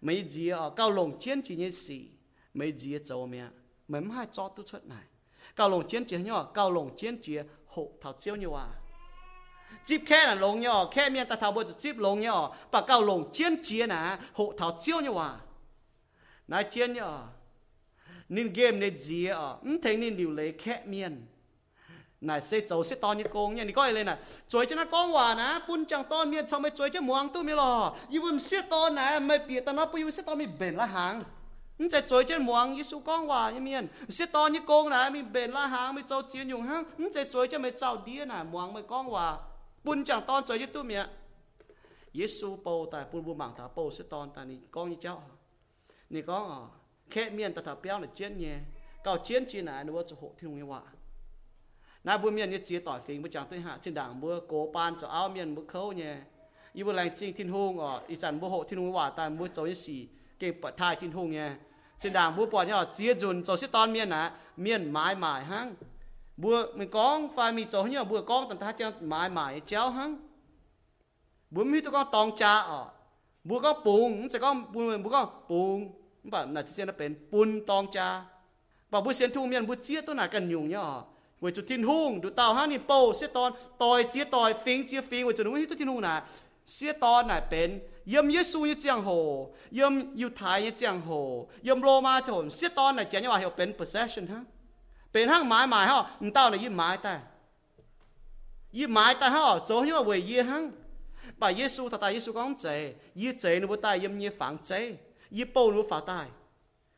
[0.00, 2.08] mấy gì ở cao lồng chiến chỉ như gì
[2.54, 3.48] mấy gì châu mẹ.
[3.88, 5.04] Mấy hai cho tu xuất này.
[5.56, 8.66] Cao lồng chiến chỉ nhỏ cao lồng chiến chỉ hộ thảo chiếu như à
[9.84, 13.02] chip khe là lồng nhỏ khe miệng ta thảo bồi chip lồng nhỏ và cao
[13.02, 15.34] lồng chiến chỉ nè, hộ thảo chiếu như à
[16.48, 17.28] nãy chiến nhỏ
[18.28, 21.26] nên game này gì à thấy nên điều lấy khe miệng
[22.20, 24.16] này sẽ 走 sẽ tòn như công nha, 你 coi lên này,
[24.48, 27.28] chuối cho nó con hòa nè, bún chẳng to miên xong mới chuối cho muang
[27.28, 30.22] tu mi lo, yêu em sẽ to nè, mày bị ta nó bây giờ sẽ
[30.22, 31.22] to mi bền la hàng,
[31.78, 35.10] nhưng chạy chuối cho muang su con hòa như miền, sẽ to như công nè,
[35.12, 38.02] mi bền la hàng, mi cháu chiến dùng hăng, nhưng chạy chuối cho mày cháu
[38.06, 39.38] đĩa nè, muang mày con hòa,
[39.84, 40.96] bún chẳng to chuối cho tu mi,
[42.26, 45.22] su bầu tại bún bún mảng thả bầu sẽ to tại này con như cháu,
[46.10, 46.60] này con à,
[47.10, 48.58] khẽ miên ta thả béo là chiến nhé,
[49.04, 50.80] cao chiến chi nè, nó cho hộ thiên nguyên hòa
[52.03, 54.71] na bu miền như chia tỏi phình bu chẳng tới hạ trên đảng bu cố
[54.73, 56.15] pan cho áo miền bu khâu nhé
[56.73, 59.29] y bu lành chinh thiên hung ở y chẳng bu hộ thiên hung hòa tại
[59.29, 60.07] bu cho y xì
[60.39, 61.49] cái bật thai thiên hung nhé
[61.97, 65.43] trên đảng bu bỏ nhau chia dùn cho xích ton miền nè miền mãi mãi
[65.43, 65.75] hăng
[66.37, 69.89] bu mình con phải mình cho nhau bu con tận ta cho mãi mãi chéo
[69.89, 70.17] hăng
[71.49, 72.85] bu mi tụi con tòng cha ở
[73.43, 75.89] bu có bùn sẽ có bu bu có bùn
[76.31, 78.07] bảo là chỉ nóเป็นปุนตองจา
[78.91, 80.15] บอกบุเสียนทุ่งเมียนบุเจี๊ยตัว
[81.39, 84.53] ไหนกันยุ่งเนี่ย với chủ thiên hùng đủ tàu ha ni bầu sẽ tòn tòi chia tòi
[84.53, 86.21] phình chia phình với chủ nó hít thiên hùng nè
[86.65, 91.47] sẽ tòn này bên yếm Giêsu như giang hồ yếm yêu thái như giang hồ
[91.61, 94.43] yếm Roma cho sẽ tòn này chỉ như là hiểu bên possession ha
[95.13, 97.19] bên hang mãi mãi ha mình tao là yếm mãi ta
[98.71, 100.71] yếm mãi ta ha chỗ như là về yếm hang
[101.37, 104.57] bà Giêsu thật ta Giêsu con chế yếm chế nó bữa ta yếm như phẳng
[104.57, 104.95] chế
[105.29, 106.27] yếm bầu nó phá tai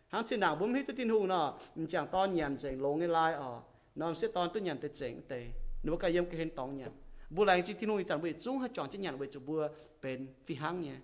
[0.07, 3.07] hang trên nào bấm hít thiên hùng nè mình chẳng to nhàn chế lông cái
[3.07, 3.59] lai ở
[3.94, 5.46] nó sẽ tòn tôi nhận tới chỉnh tệ
[5.82, 6.90] nếu cái yếm cái hình tòng nhận
[7.30, 9.68] bu lại chỉ thiên nuôi chẳng bị chúng hết chọn chỉ nhận bị chủ bùa
[10.02, 10.94] bên phi hang nhé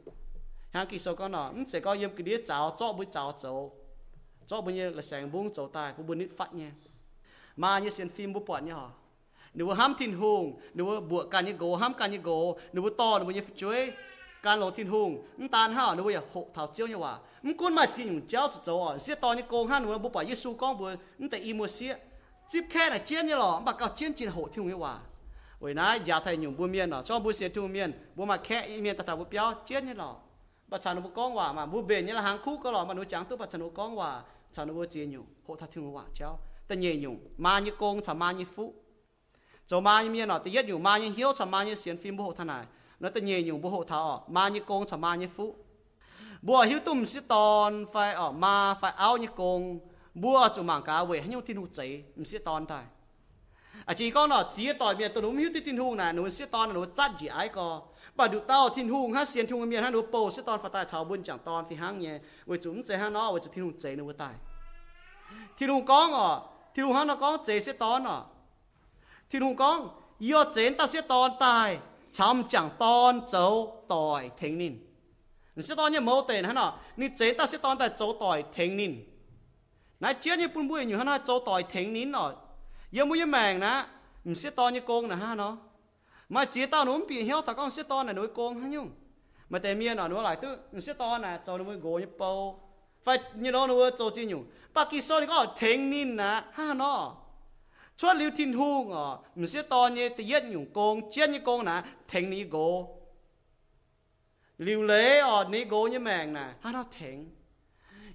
[0.71, 3.73] hang kỳ sau con nó sẽ có yếm cái đĩa cháo, cho bữa cháo cháo
[4.47, 6.71] cho bữa như là sáng buông cháo tai bu bữa nít phát nhé
[7.57, 8.89] mà như xem phim bu bọn nhé hả
[9.55, 12.59] nếu ham thiên hùng, nếu bùa can như gỗ ham can như gỗ.
[12.73, 13.93] Nếu to, nếu như chuối
[14.43, 15.27] can lỗ thiên hùng.
[15.39, 17.19] Ń tan ha nếu giờ hộ thảo chiếu như vậy à.
[17.43, 18.99] ń cuốn mà chỉ dùng cháu cho cháu à.
[18.99, 21.67] Sẽ to như công han nếu bu bỏ Giêsu con bùa ń tại im một
[21.67, 21.95] xía
[22.49, 25.05] chip khe là chiến như lò mà cao chiến chiến hộ thiên hùng hòa, vậy
[25.61, 27.93] vậy nãy giờ thầy nhung bu miên nó cho bu xía thu miên.
[28.15, 30.15] Bu mà khe miên ta thảo bu béo chiến như lò,
[30.67, 32.85] bà chàng nó bu con hòa mà bu bền như là hàng khu có lò
[32.85, 35.57] mà nó trắng tu bà chàng nó con hòa chàng nó bu chiến nhung hộ
[35.57, 38.75] thảo thiên hùng hòa cháu ta nhẹ nhung mà như công chả mà như phụ,
[39.67, 41.97] cho mà như miên nó ta yết nhung mà như hiếu chả mà như xiên
[41.97, 42.65] phim bu hộ thằng này.
[43.01, 45.57] Nó ta nhẹ nhung bu hộ thảo mà như công chả mà như phụ,
[46.43, 49.79] bùa hiếu tùm sĩ tòn phải ở mà phải áo như công
[50.21, 52.81] mua cho mạng cá về hay nhau thiên hụt giấy sẽ tòn thôi
[53.85, 56.47] à chỉ có nó chỉ tỏi miền tôi đúng hiếu tin hùng này, nó sẽ
[56.47, 57.83] tòn nó chắt gì ai có
[58.15, 60.71] bà đủ tao thiên hùng ha xiên thùng miền ha nó bầu sẽ tòn phải
[60.73, 62.19] tại chào buôn chẳng tòn phi hang nhé.
[62.47, 64.35] Về chúng chơi ha nó về chúng thiên hùng chế nó về tại
[65.59, 66.37] thiên hùng con à
[66.75, 68.21] thiên hùng ha nó có, chế sẽ tòn à
[69.31, 71.79] thiên hùng con yêu chế ta sẽ tòn tại
[72.13, 74.79] chăm chẳng tòn châu tỏi thính nín.
[75.57, 78.45] Sẽ tòn như mẫu tiền ha nọ ni chế ta sẽ tòn tại châu tỏi
[78.53, 79.05] thính nín
[80.01, 82.33] nãy chia như bún bùi như hả nọ dấu tỏi thính nín nọ
[82.91, 83.85] yêu mũi mèng nè,
[84.25, 85.57] mình sẽ tòn như con nè ha nó.
[86.29, 88.91] Mà chế tao nó bị héo ta con sẽ tòn này đối con hả nhung.
[89.49, 91.99] Mà tại miên nọ nó lại tức mình sẽ tòn nè dấu nó mới gỗ
[91.99, 92.61] như bầu.
[93.05, 94.45] Phải như đó nó dấu chi nhung.
[94.75, 97.17] Bà kỳ sau này có thính nín nè ha nó.
[97.97, 101.41] Cho liu thiên hung à mình sẽ to như tự nhiên nhung con chiến như
[101.45, 102.95] con nè thèn ní gỗ
[104.59, 107.29] liu lễ ở ní gỗ như mèn nè, ha nó thèn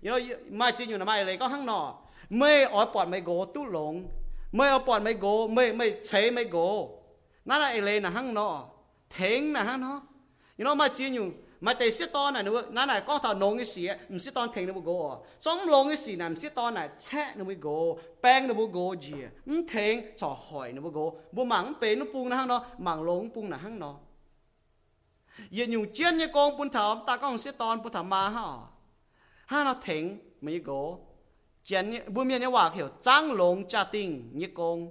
[0.03, 1.95] you know mai chỉ nhung là mai lễ có hăng nọ
[2.29, 4.07] mê ở bọn mấy gỗ tu lồng
[4.51, 6.99] mê ở bọn mấy gỗ mê mê chế mấy gỗ
[7.45, 8.65] nó là lễ là hăng nọ
[9.09, 10.01] thèn là hăng nó
[10.57, 11.31] you know mai chỉ nhung
[11.63, 14.31] mà tại sĩ to này nữa, nó này có thằng nông cái gì không sĩ
[14.31, 17.37] to thành nó bố gỗ trong nông cái gì này không sĩ to này chết
[17.37, 19.13] nó bố gỗ bang nó bố gỗ gì
[19.45, 22.65] không thành cho hỏi nó bố gỗ bố mảng bể nó buông nó hăng nó
[22.77, 23.95] mảng lông buông nó hăng nó
[25.49, 28.72] giờ nhiều chuyện như con bún thảo ta có sĩ to bún thảo mà ha
[29.53, 30.99] ha nó thành mấy gỗ
[31.63, 34.87] chuyện như bố miệng như 話 kiểu trang lông gia đình như con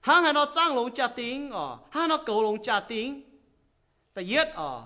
[0.00, 3.22] ha hay nó trang lồng gia đình ờ ha nó cầu lồng gia đình
[4.14, 4.82] ta yết ờ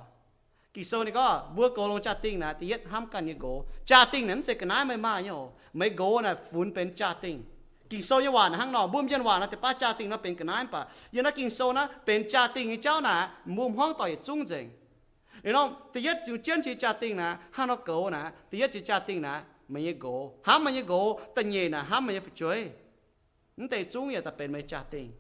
[0.75, 3.35] kỳ sau này có bữa cầu lồng cha tinh nè thì yết ham cần như
[3.41, 6.95] gỗ cha tinh nè sẽ cái nái mấy mà nhau mấy gỗ là phun bên
[6.97, 7.45] cha tinh
[7.89, 10.17] kỳ sau như hoàn hang nọ bùm dân hoàn nè thì ba cha tinh nó
[10.17, 10.85] bên cái nái pa.
[11.13, 14.47] Giờ nó kỳ sau nó bên cha tinh thì cháu nè bùm hoang tỏi trung
[14.47, 14.71] dình
[15.45, 22.75] 你侬第一就坚持家庭呐，喊侬狗呐，第一就家庭呐，没有狗，喊没有狗，第二呐喊没有追，
[23.57, 25.15] 你得中也得变没家庭，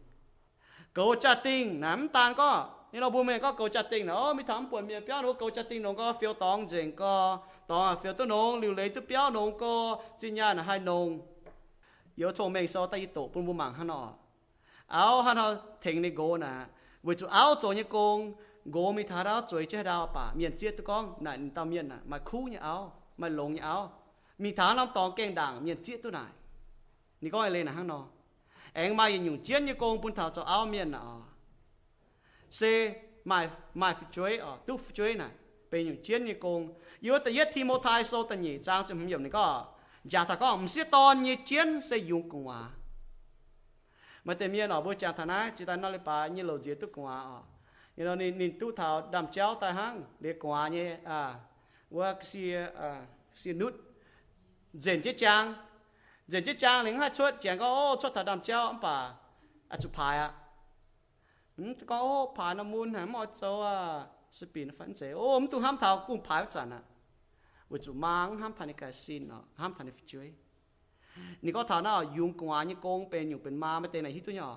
[0.94, 11.20] 狗家庭难当个，你侬不没个狗家庭呐，哦，没谈半面表侬狗家庭侬个 feel 当真个，当啊 feel 都侬流泪都表侬个，今年还侬，
[12.14, 14.18] 有聪明说得一朵不不忙喊侬，
[14.88, 16.66] 然后喊侬听你狗呐。
[17.04, 18.34] 为主要做一工，
[18.64, 21.96] gỗ mi thả ra chuối chết đào bà miền chia tụi con nãy tao miền nè
[22.06, 23.92] mà khu như áo mà lồng như áo
[24.38, 26.30] mi thả lắm tòng keng đảng miền chia tụi này
[27.20, 28.06] nị coi lên là hang nọ
[28.72, 31.20] anh mai dùng chiến như con bún thảo cho áo miền nọ
[32.60, 32.62] c
[33.24, 35.30] mai mai phục chuối ở tu phục chuối này
[35.70, 38.84] bên dùng chiến như con yếu tới yết thì mô thai sâu tận nhị trang
[38.86, 39.66] cho mình dùng này có
[40.04, 42.70] giả thà có ông xe to như chiến xe dùng cùng hòa
[44.24, 46.58] mà tên miền ở bữa chàng thà nãy chỉ ta nói là bà như lầu
[46.58, 47.40] dưới tu cùng hòa
[47.96, 51.34] you know nin nin tu thảo đam cháo tai hang để quả nhé à
[51.90, 53.74] qua xia à xia nút
[54.72, 55.54] dền chết trang
[56.28, 59.14] dền chết trang lính hai chuột chẳng có ô chuột thảo đam cháo ông bà
[59.68, 60.32] à chụp bài à
[61.86, 65.46] có ô phá nó muốn hả mọi chỗ à sự biến phản chế ô ông
[65.50, 66.82] tu ham thảo cũng phá chẳng à
[67.68, 70.34] vừa chụp mang ham thành cái xin nó ham thành cái chuyện
[71.44, 74.56] นี่ก็ฐานะยุงกวานี่โกงเป็นอยู่เป็นมาไม่เต็นไหนฮิตุเนาะ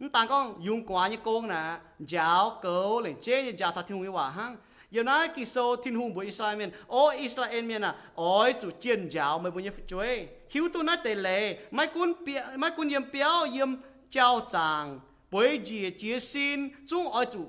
[0.00, 3.84] chúng ta con dùng quá như con nè, giáo cầu lên chế như giáo thật
[3.88, 4.56] thiên hùng hòa hăng.
[4.90, 8.70] Giờ nói kỳ số thiên hùng bởi Israel men ô Israel men à ôi chủ
[8.80, 12.12] chiến giáo mới bốn như chuối hiếu tu nói tề lệ, mai cún
[12.56, 13.74] mai cún yếm béo yếm
[14.10, 17.48] trao chàng bởi gì chia xin chúng ôi chủ,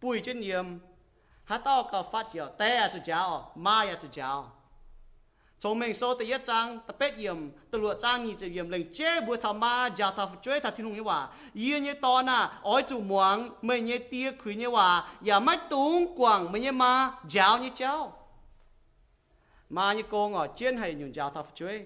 [0.00, 0.66] bùi chân yếm
[1.44, 4.55] hát tao cả phát giáo tè à chủ giáo mai à chủ giáo.
[5.59, 18.11] 从明说第一章特别严，第六章二十严，令这部他妈教他追他听懂嘅话，依嘢当啊，爱做忙，咪嘢爹佢嘅话，又乜东广咪嘢嘛，教嘢教，
[19.69, 21.85] mà như cô ngỏ trên hay nhung giáo ta追，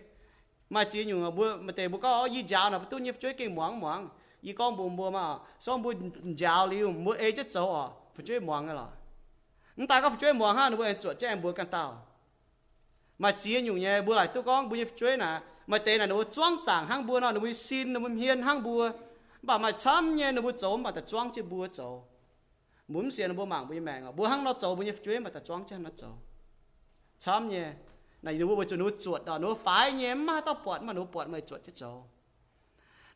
[0.70, 3.80] mà chỉ nhung à bữa mà tề bữa có y giáo nào tôi nhớ追kinh muang
[3.80, 4.10] muang,
[4.42, 5.94] y con bùm bùm mà, xong bữa
[6.38, 7.90] giáo liu, bữa ấy chết xấu à,
[8.26, 8.88] 追muang cái là,
[9.76, 12.08] người ta có追muang ha, nó bữa chuột cho em bữa căn tao
[13.21, 16.25] Mà chia nhủ nhẹ bữa lại tôi con bữa chơi nè mà tên là nó
[16.25, 18.91] choang chẳng hang bùa nó nó xin nó hiền hang bùa.
[19.43, 22.05] Bà mà chăm nhẹ nó bữa trâu mà ta choang chứ bùa trâu
[22.89, 25.31] muốn xin nó bùa mạng bùa mẹ ngà bùa hang nó trâu bữa chơi mà
[25.31, 26.19] ta choang chứ nó trâu
[27.19, 27.73] chăm nhẹ
[28.23, 31.05] này nó bùa cho nó chuột đó nó phải nhẹ mà tao bọt mà nó
[31.13, 32.05] bọt mà chuột chứ trâu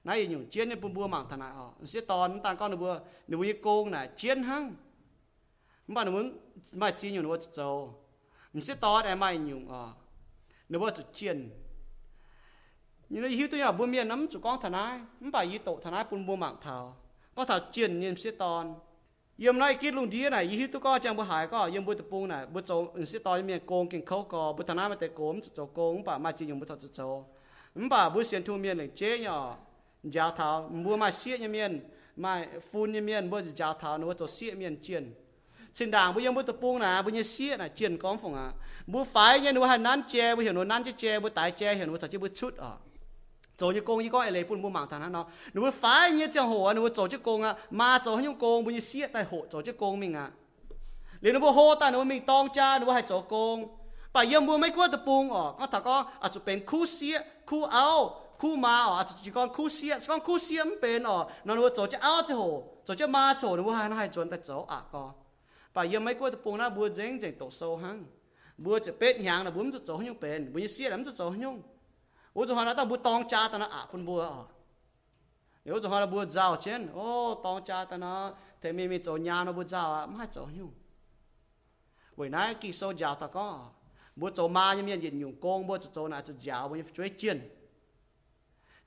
[0.04, 3.38] này nhủ chiến nên bùa mạng thằng nào sẽ tòn tàn con nó bùa nó
[3.38, 4.74] bùa như côn nè chiến hang.
[5.88, 6.38] Mà nó muốn
[6.72, 7.36] mà chia nhủ nó
[8.54, 9.86] mình sẽ to để mai nhung à
[10.68, 11.50] nếu mà chụp chiến
[13.08, 15.58] như nó hiếu tôi ở buôn miên lắm chú con thằng ai không phải yêu
[15.64, 16.96] tổ thằng ai buôn buôn mạng thảo
[17.34, 18.64] có thảo chiến nhưng sẽ to
[19.36, 21.94] yếm này kia lùng đi này yêu tôi có chẳng bữa hải có yếm bữa
[21.94, 24.76] tập buôn này bữa chỗ mình sẽ to miên cồn kinh khâu có bữa thằng
[24.76, 27.24] ai mà tệ cồn chỗ cồn không phải mà chỉ dùng bữa thọ chỗ
[27.74, 29.56] không phải bữa xiên thu miên này chế nhỏ
[30.02, 34.06] giáo thảo mua mai xiết như miên, mai phun như miền bữa giáo thảo nó
[34.06, 35.14] bữa chỗ xiết miên chiến
[35.74, 38.34] xin đàng bây giờ bút tập buông nè, bây giờ xía nè chuyện con phòng
[38.34, 38.50] à.
[38.87, 41.50] Bút phải như nó hành nán che bây hiểu nó nán che che bút tái
[41.50, 42.70] che hiện nó sao chứ bút chút à
[43.58, 45.24] rồi như công như con ai lấy bút mua mạng thằng nó?
[45.54, 48.34] Nó bút phải như chẳng hồ nó bút rồi chứ công à mà rồi như
[48.40, 50.30] công bây giờ xía tại hộ rồi chứ công mình à.
[51.20, 53.64] Liệu nó bút hô ta nó mình tông cha nó hay rồi công
[54.12, 56.87] bây giờ bút mấy quá tập buông à có thằng con à chụp bên khu
[56.87, 61.02] xiết khu áo khu má à chụp chỉ con khu xiết con khu xia bên
[61.02, 61.26] ở.
[61.44, 64.08] Nó nói chỗ chứ áo chứ hồ chỗ chứ má chỗ nó hay nó hay
[64.08, 64.64] chuẩn tại chỗ.
[64.68, 65.10] À con
[65.82, 68.04] hiện giờ bà mấy quá tập nó na bùa dễ dễ tổ sâu hăng
[68.58, 71.62] bùa chỉ bết nhàng là bùa mình tổ nhung bền bùa xia lắm tổ nhung
[72.32, 74.44] ô cho họ nói tao bùa tong cha tao nó à bùa à
[75.64, 79.02] nếu cho họ là bùa giàu trên ô tong cha tao nó thế mình mình
[79.02, 80.72] tổ nhà nó bùa giàu à mà tổ nhung
[82.16, 83.70] bởi nãy kỳ sâu giàu tao có
[84.16, 87.10] bùa tổ ma như miền diện nhung công bùa tổ nào tổ giàu bùa chuối
[87.18, 87.48] chiên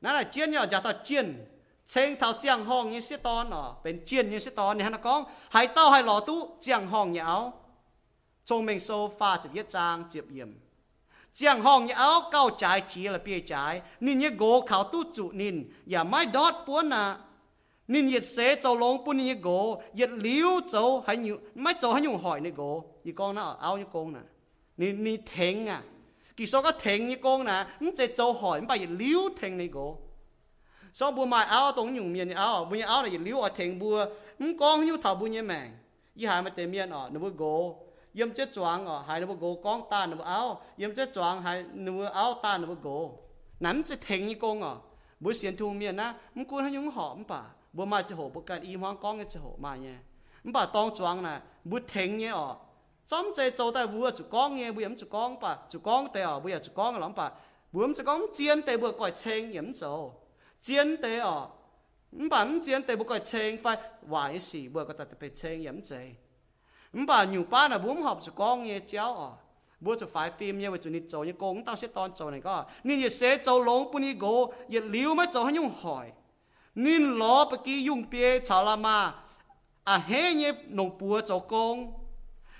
[0.01, 1.45] nãy là chiên nhỏ giàu tao chiên
[1.92, 5.20] ชิงเท่าเจียงห้องยี่สิตอนอ๋อเป็นเจียนยี่สิตอนเนี่ยนะก้อง
[5.54, 7.38] หายเต้าหายหล่อตู้เจียงห้องเนี่ยเอา
[8.48, 10.50] จงเมงโซฟาจะเยจางเจียบเยี่ยม
[11.34, 13.52] เจียงห้องเนี่ยเอาเก้าใจจีละเปียใจ
[14.04, 15.56] นินเนี่ยโกเขาตู้จุนิน
[15.90, 17.04] อย่าไม่ดอดป้วนนะ
[17.92, 19.48] นินเหยียดเสเจ้าลงปุ่นเนี่ยโก
[19.94, 22.62] เหยียดลิ้วเจ้าให้อยู่ไม่เจ้าให้อยู่หอยเนี่ยโก
[23.06, 24.24] ยี่กองนะเอายี่กองนะ
[24.80, 25.80] นี่นี่เทงอ่ะ
[26.38, 29.78] กี่โซก็เทงยี่กองนะมันจะเจ้าหอยมันไปลิ้วเทงเนี่ยโก
[30.99, 34.05] sau bùa mai áo tông nhung miền áo bùa áo này liu ở thèn bùa
[34.39, 35.71] không con như thảo bùa nhẹ mèn
[36.15, 37.79] y hai mà tên miền ở nó bùa gỗ,
[38.13, 41.13] yếm chết choáng ở hai nó bùa go con ta nó bùa áo yếm chết
[41.13, 43.15] choáng hai nó bùa áo ta nó bùa go
[43.59, 44.77] nắn sẽ thèn như con ở
[45.19, 47.41] bùa xiên thu miền na không cuốn hay nhung họ không bà,
[47.73, 49.95] bùa mai chỉ hổ, bùa cái y hoang con cái chỉ hổ mai nhé.
[50.43, 52.55] Không bà tông choáng nè bùa thèn như ở
[53.07, 56.07] trong chế châu tại bùa, chủ con nghe bùa yếm chủ con, bà, chủ con
[56.13, 57.31] tại ở bùa chủ con lắm, bà.
[57.71, 60.26] Bùa yếm chủ con chiên tại bùa gọi chênh, yếm châu
[60.66, 61.50] 煎地哦，
[62.10, 66.14] 唔把唔煎地不过清快坏事，不过特别清饮济。
[66.92, 69.38] 唔把牛巴啊，唔学就讲嘢教哦。
[69.84, 72.30] bữa cho phải phim như vậy cho nên cho như cô cũng tao sẽ toàn cho
[72.30, 75.54] này có nên như sẽ cho lông bún đi gỗ như liu mà cho hắn
[75.54, 76.12] dùng hỏi
[76.74, 79.14] nên lo bậc kia dùng bia chào là mà
[79.84, 81.92] à hết như nông bùa cho công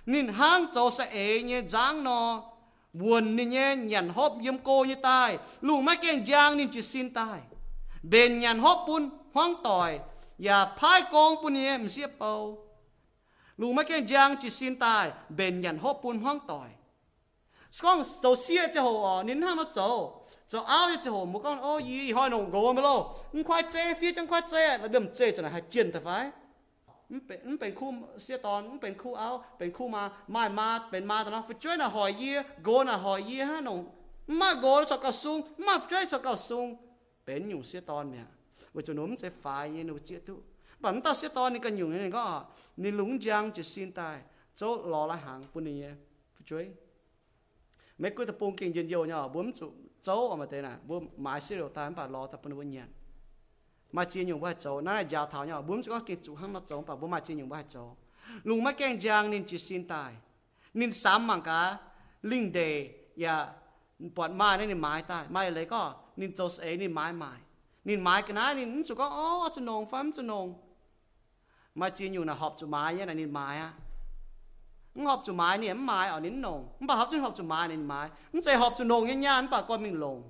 [0.06, 2.42] nên hang cho sẽ ế như giang nó
[2.92, 6.82] buồn nên như nhận hộp yếm cô như tai lù mắt kèn giang nên chỉ
[6.82, 7.55] xin tai เบนยั
[8.09, 9.03] เบนยันฮอบปุน
[9.35, 9.91] ห้องต่อย
[10.43, 12.33] อย่าพายกองปุนเนี่ยมเสียเปา
[13.59, 15.05] ลูไม่แก่ยังจิตสินตาย
[15.35, 16.69] เบนยันฮอบปุนห้องต่อย
[17.75, 19.79] สกองโซเสียจะหัวนินห้ามาโจ
[20.51, 22.89] จะเอาจะหัวมุกองโอ้ยีห้อยหนงโกมาโล
[23.33, 26.09] มึงควายเจฟีจังควายเจแล้วเดิมเจจะไหนให้เจียนแต่ไฟ
[27.11, 27.89] มันเป็นมันเป็นคู่
[28.23, 33.79] เสียตอนมันเป็นคู่เอาเป็นคู่มาไม่มาเป็นมาตอนนั้นฟิช่วยน่ะหอยเยี่ยโกน่ะหอยเยี่ยฮะหนง
[34.39, 36.67] มาโกแล้วจะเกาซุงมาช่วยจะเกาซุง
[37.27, 38.23] bén nhung xe ton mẹ
[38.73, 40.41] và cho nôm sẽ phải như nó chết tu
[40.79, 42.45] bản ta xe ton này cần nhung này có
[42.77, 44.21] ni lúng giang chỉ xin tai
[44.55, 45.95] chỗ lò là hàng bún này
[46.45, 46.69] chuối.
[47.97, 49.69] Mấy cái tập bông kinh dân nhiều nhở bốn chỗ
[50.01, 52.87] chỗ mà thế này bốn mái xe đầu tay bà lò tập bún bún nhàn
[53.91, 56.63] mà chỉ nhung ba chỗ nãy già thảo nhở bốn chỗ cái chỗ hăng mặt
[56.65, 57.95] chỗ bà bốn mà chỉ nhung ba chỗ
[58.43, 60.13] lùng mắt keng giang nên chỉ xin tai
[60.73, 61.77] nên sám mạng cá,
[62.21, 63.53] linh đề và
[64.15, 67.32] bọn mai nên mái tai mai lấy có นี่ไม้ตายไม้เลยก็นินโจสเอนี่ไม้ไม้
[67.88, 70.46] นินไม้กันนะนินสุก็อ๋อจะนงฟัมจะนง
[71.74, 73.72] mà chỉ nhiều là họp chủ mai nhé là nên mai à
[75.04, 77.88] họp chủ mai nè mai ở nín nồng bà họp chứ họp chủ mai nên
[77.88, 80.22] mai nó chạy họp chủ nồng nhá nhá bà coi mình lồng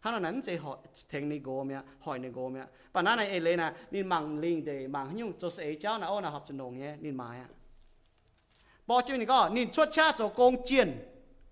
[0.00, 0.76] hắn là nắn chạy hỏi
[1.10, 4.38] thèn này gồm mẹ hỏi này gồm mẹ bà nãy này lên nè nên mang
[4.38, 7.16] linh để mang nhung cho sẽ cháu là ô là họp chủ nồng nhé nên
[7.16, 7.48] mai à
[8.86, 10.88] bỏ chuyện này có nên xuất cha cho công chiến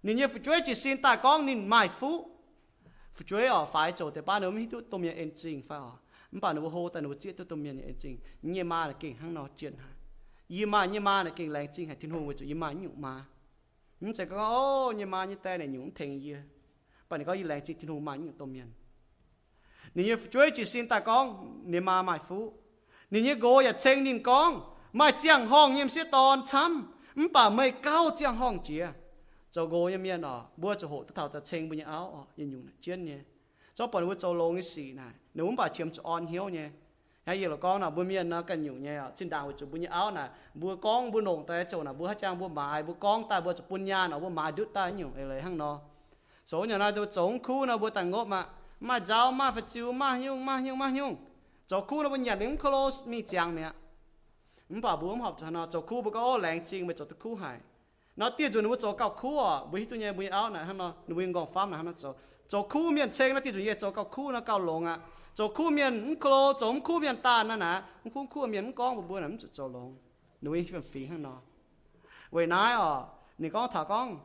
[0.03, 2.29] nín như phụ chuối chỉ xin ta con nín mai phú
[3.13, 5.91] phụ chuối ở phải chỗ thì ba nó mới tụt tôm yên chính phải à
[6.31, 9.33] mà nó hô ta nó chết tụt tôm yên chính như mà là kinh hăng
[9.33, 9.87] nó chuyện ha
[10.49, 12.71] như mà như mà là kinh lành chính hay thiên hùng với chỗ như mà
[12.71, 13.25] nhục mà
[14.01, 16.35] mình sẽ có ô như mà như tay này nhúng thành gì
[17.09, 18.53] bạn có gì lẽ chỉ thiên hùng mà những tôm
[19.95, 22.53] nhân nếu như chuối chỉ xin ta con, nếu mà mãi phú.
[23.11, 24.61] Nếu như gỗ ya chen nín con,
[24.93, 28.87] mà chẳng hong em sẽ tòn chăm mình bà mày cao chẳng hong chia
[29.51, 32.25] cho gỗ em miền ọ bữa cho hộ tất thảo ta chen bây áo ọ
[32.35, 33.17] yên nhung chiến nhé.
[33.73, 36.49] Cho bọn bữa cho lông cái gì này, nếu muốn bà chìm cho on hiếu
[36.49, 36.69] nhé.
[37.25, 39.85] Hay giờ là con nào bữa miền nó cần nhung nhé trên đảo cho bữa
[39.85, 42.93] áo này bữa con bữa nồng tay chỗ nào bữa hát trang bữa mài bữa
[42.99, 45.79] con ta bữa cho bún nhà nào bữa mài đứt tay nhung, ấy hăng nó
[46.45, 48.45] số nhà nào tôi chống khu nào bữa tàng ngộ mà
[48.79, 51.15] mà giáo mà phải chịu mà nhung mà nhung mà nhung
[51.67, 53.71] cho khu nó bây nhà đến close mi chàng nè.
[54.69, 57.17] Mình bảo bố học cho nó cho khu bữa có lạnh chinh mà cho tôi
[57.19, 57.59] khu hải
[58.15, 60.77] nó tiêu chuẩn nó cho cao khu à bữa tôi nhà bữa áo này hắn
[60.77, 62.13] nó nó bữa ngon farm này hắn nó cho.
[62.47, 64.99] Cho khu miền chênh nó tiêu chuẩn cho cao khu, nó cao lồng à.
[65.33, 67.81] Cho khu miền clo cho khu miền ta nó nè.
[68.13, 69.97] Khu khu miền con một bữa nằm cho cho lồng
[70.41, 71.37] nó bữa phim phí hắn nó.
[72.31, 73.01] Vậy nãy à
[73.37, 74.19] nị có thả con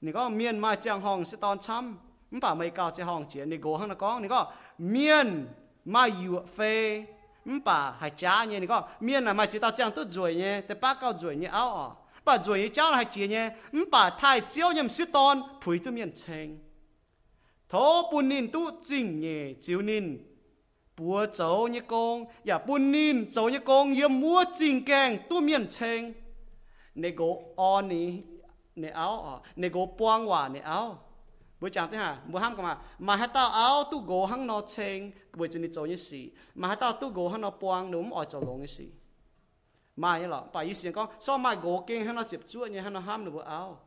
[0.00, 1.98] nị có miền mà chàng hồng sẽ tòn chăm.
[2.31, 5.47] mình bảo mấy cao sẽ hong chuyện nị go hăng nó con nị có miền
[5.85, 7.05] mà yêu phê
[7.45, 10.35] mình bảo hay cha nhé nị có miền là mà chỉ tao chẳng tốt rồi
[10.35, 11.89] nhéแต่ป้าcao rồi nhé áo à
[12.25, 15.79] bà rồi cháu là hay chị nhé mình bảo thay chiếu nhầm sĩ tòn phủi
[15.79, 16.49] tư miền chênh
[17.69, 20.17] thố bùn nín tu chính nhẹ chiếu nín
[20.97, 25.41] bùa cháu như con ya bùn nín cháu như con yếm mua chính kèng tu
[25.41, 26.13] miền chênh
[26.95, 27.95] nè gỗ on nè
[28.75, 30.99] nè áo à nè gỗ buông hòa nè áo
[31.62, 34.46] bữa chẳng thế hả bữa ham cơ mà mà hết tao áo tu gỗ hăng
[34.46, 37.50] nó chênh bữa chân đi chỗ như gì mà hết tao tu gỗ hăng nó
[37.50, 38.88] buông đúng ở chỗ lông như gì
[39.96, 42.70] mà như là, bà ý xin con, sao mà gỗ kinh hăng nó chụp chuột
[42.70, 43.80] như hăng nó ham được bữa áo?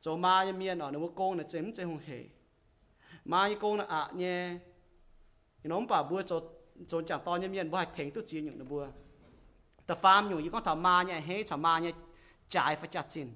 [0.00, 2.24] Chỗ mà như miền nó nó con nó chém chém hùng hề.
[3.24, 4.54] Mà như con nó ạ nhé.
[5.64, 6.40] Nó bà bữa chỗ
[6.88, 8.86] chỗ chẳng to như miền bữa hạch thèn tu chi những nó bữa
[9.86, 11.92] ta farm nhiều như con thảo ma nhé hết thảo ma nhé,
[12.48, 13.34] trái phải chặt xin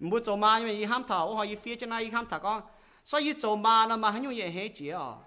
[0.00, 2.62] bữa chỗ ma như vậy ham thảo hoặc như phía trên này ham thảo con.
[3.08, 5.18] 所以做嘛啦嘛很有眼黑节哦，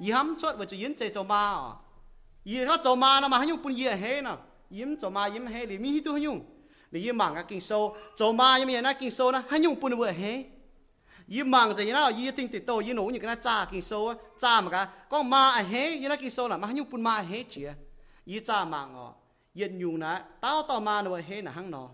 [0.00, 1.78] 以他们做我就人在做嘛哦，
[2.42, 4.36] 以他做嘛啦嘛很有不眼黑呢，
[4.68, 6.44] 以们做嘛以们黑里面都很用，
[6.88, 10.50] 你一忙啊经收，做嘛以们那经收呢很用不能黑，
[11.26, 17.76] 以忙着以那以听得到以努你跟他炸经收啊炸嘛个，讲嘛啊黑以那经收啦嘛很用不嘛黑节，
[18.24, 19.14] 以炸忙哦，
[19.52, 21.90] 以用呢到到嘛那黑那很喏，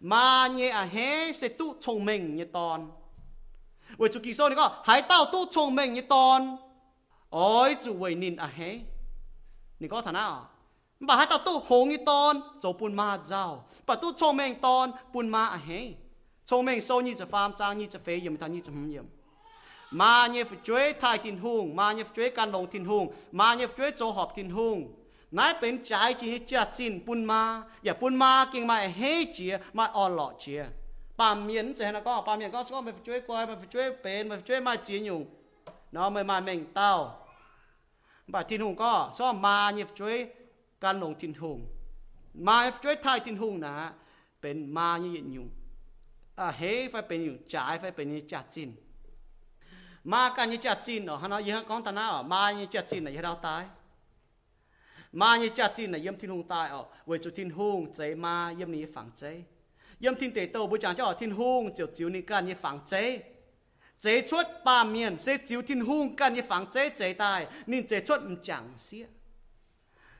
[0.00, 2.99] 嘛你啊黑是都聪明一段。
[3.89, 6.39] จียยี่จ้ามังอ๋อยี่ยุงนะต้าต่อมาหนูเฮนะหังนอมาเนี่ยเฮเสตุชงเมงเนี่ยตอนเวจุกิโซ่นี่ก็หายเต้าตู้ชงเมงเนี่ยตอน
[7.33, 8.59] โอ้ยจุเวนินอะเฮ
[9.79, 10.39] นี่ก็ฐานะอ๋อ
[11.07, 13.45] บ่ให้เต้าตู้หงเนี่ยตอนโจปุ่นมาเจ้า
[13.87, 15.71] ปะตู้ชงเมงตอนปุ่นมาอะเฮ
[16.45, 17.25] 聪明收你这
[31.20, 35.20] ป่าเมียนจะนะก็ป่าเมียนก็ก็มาช่วยกวยมาช่วยเป็นมาช่วยมาจีนอยู่
[35.92, 36.92] เนาะไม่มาเม่งเต้า
[38.32, 40.16] ป่าทินหุงก็ซ่อมมาเนี่ยช่วย
[40.84, 41.58] การลงทินหุง
[42.46, 43.74] มาช่วยไทยทินหุงนะ
[44.40, 45.46] เป็นมาเนี่ยอยู่
[46.38, 48.70] อ่าเฮ้ไฟเป็นอยู่จ่ายไฟเป็นนี่จัดจีน
[50.12, 53.64] มาการยี่จัดจีนเนาะฮะเนาะยี่ห้อของตาหน้ามายี่จัดจีนเนาะยี่เราตาย
[55.20, 59.22] มายี่จัดจีนเนาะยี่ยมทินหุงตายอ๋อเวจุทินหุงใจมาเยี่ยมนี้ฝังใจ
[60.00, 62.80] yếm thiên tế tàu bố chàng cho thiên hung chiều chiều nên can như phẳng
[62.86, 63.22] chế.
[63.98, 67.46] Chế chốt ba miền sẽ chiều thiên hung can như phẳng chế chế tài.
[67.66, 69.06] Nên chế chốt chẳng xía.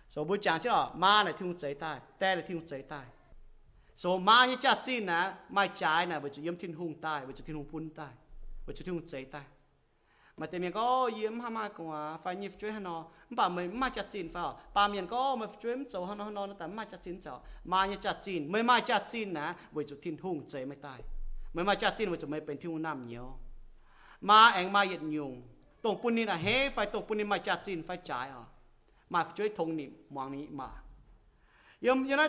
[0.08, 2.00] Số bố chàng cho ma này thiên chế tài.
[2.18, 3.04] Te này thiên chế tài.
[3.96, 7.26] Số ma như cha chi nè mai trái nè với chữ yếm thiên hung tài
[7.26, 8.12] với chữ thiên hung phun tài
[8.66, 9.42] với chữ thiên hung, chế tài.
[10.39, 13.79] mà tên miền có yếm ha mai cũng à phải nhịp chuối nó bà mình
[13.79, 14.43] mai chặt chín phải
[14.73, 17.89] bà miền có mà chuối cháu hắn nó nó tạm mai chặt chín cháu mai
[17.89, 21.01] như chặt chín mới mai chặt chín na với chú thiên hùng cháy mới tai
[21.53, 23.37] mới mai chặt chín với chú mớiเป็นthiên hùng nam nhiều
[24.21, 25.41] mà anh mai yết nhung
[25.81, 28.45] tôngปุ่นนี่นะเฮ้ไฟตรงปุ่นนี่มาจัดจีนไฟจ่ายอ่ะ
[29.13, 30.69] มาช่วยทงนิมมองนี้มา
[31.85, 32.27] ยมยนะ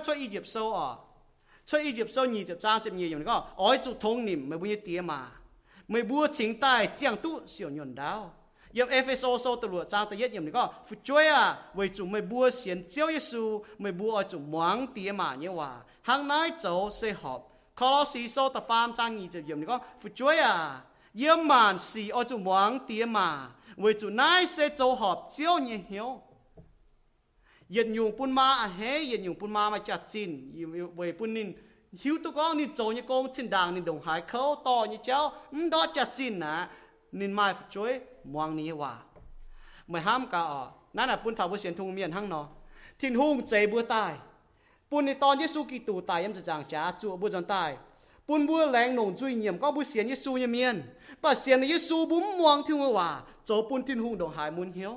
[5.91, 8.33] mới bua chính tài chẳng tu siêu nhuận đạo,
[8.71, 11.89] yếm FSO so từ lụa trang tới yết yếm này có phụ chơi à với
[11.93, 15.81] chúng mới bua xiên chiếu Giêsu mới bua ở chúng mắng tía mà như hòa.
[16.01, 17.47] Hàng nái cháu sẽ họp.
[17.79, 20.81] Colossi so ta farm trang nhị chụp yếm này có phụ chơi à
[21.13, 25.57] yếm màn xì ở chúng mắng tía mà với chúng nái sẽ cháu họp chiếu
[25.57, 26.21] như hiếu.
[27.69, 30.51] Yết nhung pun ma à hé yết nhung pun ma mà chặt chín
[30.95, 31.53] với pun nín
[31.93, 34.97] hiu tu con nín trâu như con chín đàng nín đồng hải khâu to như
[35.03, 36.67] cháu ừm đó chặt chín nè
[37.11, 38.97] nín mai phải chuối muang ní hòa
[39.87, 42.45] mày ham cả ở นั่นน่ะปุ่นทาวเสียนทุงเมียนหั่งเนาะ
[42.99, 44.13] ทิ้นหุ่งใจบัวตาย
[44.89, 47.71] ปุ่นในตอนเยซูกิตูตายยำจะจางจ้าจั่วบัวจนตาย
[48.27, 50.75] ปุ่นบัวแรงหนงจุยเงียมก็บัวเสียนเยซูเยเมียน
[51.21, 53.09] ป่ะเสียนเยซูบุ้มมวงทิ้งว่า
[53.45, 54.93] โจปุ่นทิ้นหุ่งดงหายมุนเหี้ยว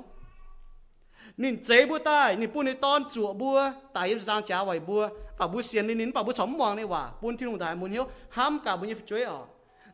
[1.37, 4.79] nín chế bữa tai, nín bún nín ton chùa bữa tại yếm giang cháo vài
[4.79, 5.07] bữa
[5.39, 7.75] bà bữa xiên nín nín, bà bữa chấm hoàng này hòa bún thiên đồng đại
[7.75, 9.39] muốn hiếu ham cả bún như chơi ở.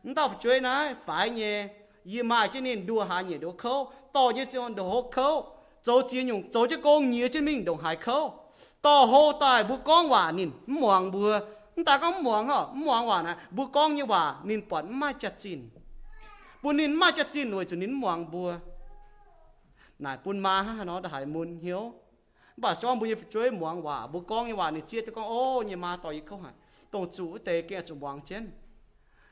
[0.02, 1.68] Chúng ta phải chơi này phải nhẹ
[2.04, 5.46] yếm mai cho nên đua hà nhẹ đua khâu to như chọn đồ hô khâu
[5.82, 8.34] dấu chia nhung dấu cho con nhiều chứ mình đồng hải khâu
[8.82, 11.38] to hô tai bữa con hòa nín hoàng bữa
[11.76, 15.14] chúng ta có hoàng hả hoàng hòa này bữa con như hòa nín bọn mai
[15.18, 15.68] chặt chín.
[16.62, 18.54] Bún nín mai chặt chín rồi cho nín hoàng bữa
[19.98, 21.94] nài pun ma ha, nó đã hải môn hiếu.
[22.56, 25.24] Bà xong bây giờ chơi muang hòa, bố con như hòa này chia cho con,
[25.24, 26.50] ô như ma tỏi câu hả?
[26.90, 28.50] Tổng chủ tề kia chủ muang trên.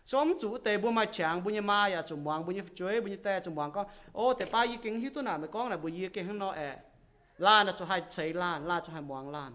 [0.06, 3.00] Xong chủ tề bố mai chàng, bố như ma ya chủ muang bố như chơi
[3.00, 5.48] bố như tè chủ muang con, ô, tề ba y kinh hiếu tu nào mấy
[5.48, 6.78] con là bố y kinh hắn nó ẻ?
[7.38, 9.52] Lan là cho hai chơi lan lan cho hai muang lan.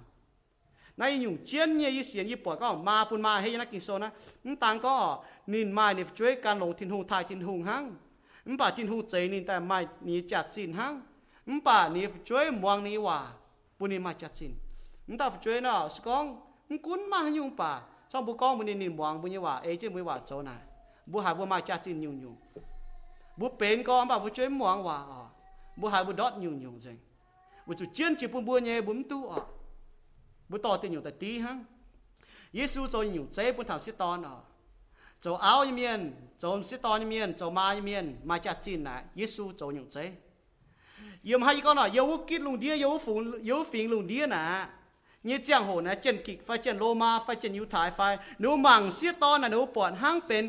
[0.98, 3.66] Nay dùng chiến như y xiên y bỏ có ma pun ma hay như nó
[3.66, 4.12] kinh số na
[4.60, 7.96] tăng có, nín mai này chơi can lồng thiên hùng, thai thiên hùng hăng.
[8.53, 10.93] มป่าจินหูใจนี่แต่ไม่นี่จัดสินหัง
[11.57, 13.19] มป่านี่ช่วยมวงนี่ว่า
[13.79, 14.53] ปุนี่มาจัดสิน
[15.09, 16.25] มตาช่วยเนาะสกอง
[16.71, 17.71] มกุนมายุ่งป่า
[18.11, 20.57] ช่องบุกองปุนี่นี่มวงปุนี่ว่าเอเจมุยว่าโจน่ะ
[21.11, 22.37] บุหายบุมาจัดสินยุ่งยุ่ง
[23.39, 25.21] บุเป็นก็ป่าบุช่วยมวงว่าอ๋อ
[25.81, 26.97] บุหายบุดอดยุ่งยุ่งจริง
[27.67, 29.41] บุจุเจียนจีปุ่นบัวเนี่ยบุมตู้อ๋อ
[30.51, 31.59] บุต่อติยุ่งแต่ตีหัง
[32.55, 34.35] เยซูโจยุ่งใจปุ่นทำสิตอนอ๋อ
[35.25, 38.55] chỗ áo như miền chỗ sĩ to như miền chỗ ma như miền mà chặt
[38.63, 40.13] chín là Giêsu chỗ nhung chế
[41.23, 44.67] yếm hay con nói yếu kít lùng đĩa yếu phụ yếu phiền lùng đĩa nè
[45.23, 48.57] như giang hồ nè chân kịch phải chân Roma phải chân Yếu Thái phải nếu
[48.57, 50.45] mảng sĩ to là nếu bọn hangเป็น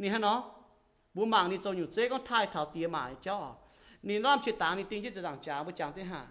[0.00, 0.40] นี่ฮะเนาะ
[1.16, 3.38] บุมังนี่จงอยู่เจ๊ก็ทายเถาเตียหมายเจ้า
[4.08, 6.22] นิ่น้อมชียตางนี่ติงที่จะสั่งจ้าบุจางที่หา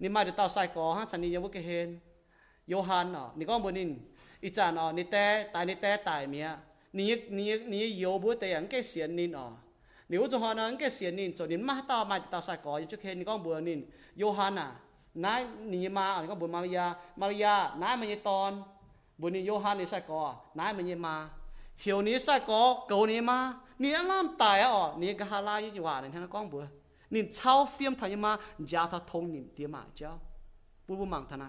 [0.00, 1.88] นี่มาเดี๋ยวต่อสายกอฮะฉันนี่ยังบุกเฮน
[2.68, 3.90] โยฮันอ่อนี่ก็บุนิน
[4.44, 5.24] อีจานอ่อนี่แต่
[5.54, 6.48] ตายนี่แต่ตายเมีย
[6.96, 7.06] นี่
[7.36, 9.46] นี่นี่โยบุแต่ยังแกเสียนนินอ่อ
[10.10, 13.80] นี่วุจงฮานังแกเสียนนินจนนินมาต่อมาเดต่อสายกอยังชุกเฮนนี่ก็บุวนิน
[14.18, 14.68] โยฮันอะ
[15.24, 15.40] นาย
[15.72, 16.86] นีมาอะก็บุญมาริยา
[17.20, 18.52] มาริยานายมันยตอน
[19.19, 20.21] บุญนี่โยฮันนี่ใส่ก่อ
[20.59, 21.15] นายมันยมา
[21.81, 23.37] เหี่ยวนี้ใส่ก่อเก่านี้มา
[23.81, 26.63] นี่อันล่ามตายอ่ะนี่ก็ฮาลายอยู่ว่านี่ท่านก้องบัว
[27.13, 28.31] นี่เช่าเฟียมทายมา
[28.71, 30.11] จ้าทาทงนี่เตียมาเจ้า
[30.85, 31.47] บุบุมังทนา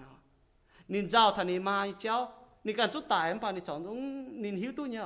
[0.91, 2.15] นี่เจ้าทานี่มาเจ้า
[2.65, 3.97] นี่การจุดตายมันป่านี่จองต้อง
[4.41, 5.05] นี่หิวตู้เนี่ย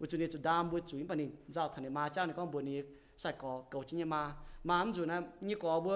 [0.00, 2.50] bu chu ni chu dam bu chu in panin zao thane ma cha ni kong
[2.52, 2.82] bu ni
[3.16, 4.20] sai ko ko chi ma
[4.64, 5.92] ma am chu na ni ko bu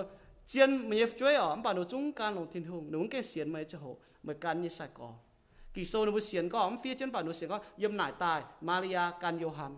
[0.46, 3.64] chiên mi chuối ở bà nó chúng can lòng thiên hùng nó cái xiên mấy
[3.64, 5.12] cho hồ mấy can như sai có
[5.73, 8.11] kỳ sâu nó bu xiên có ấm phía trên bà nó xiên có yếm nải
[8.19, 9.75] tài, Maria can Johan.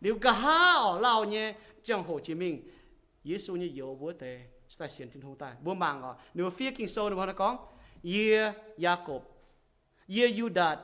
[0.00, 2.70] Nếu cả ha ở lao nhé, chẳng Hồ Chí Minh
[3.24, 5.52] Giêsu như yếu bố tề, sẽ xiên thiên hùng tài.
[5.62, 7.58] Bố mang ở, nếu phía kinh sâu nó có,
[8.02, 9.20] ye Jacob,
[10.08, 10.76] ye Judas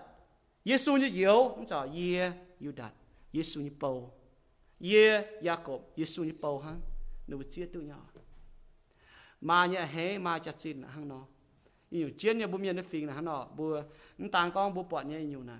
[0.64, 2.90] Giêsu như yếu không cho ye Judas
[3.32, 4.04] Giêsu như Paul
[4.80, 6.80] ye Jacob Giêsu như Paul hăng
[7.26, 8.06] nó chia tu nhau
[9.40, 11.26] mà nhẹ hé mà chặt xin hăng nó.
[11.98, 13.74] อยู่เจียนเนี่ยบุมีนฟิงนะฮะเนาะบัว
[14.20, 15.58] นี่ต่างกองบัวปอดเนี่ยอยู่นะ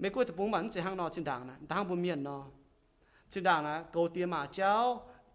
[0.00, 2.42] ไม่กู้แต่ปุ่งมันจะห้างนอจินดังนะต่างบุมีนเนาะ
[3.32, 4.72] จินดังนะโกเตียมาเจ้า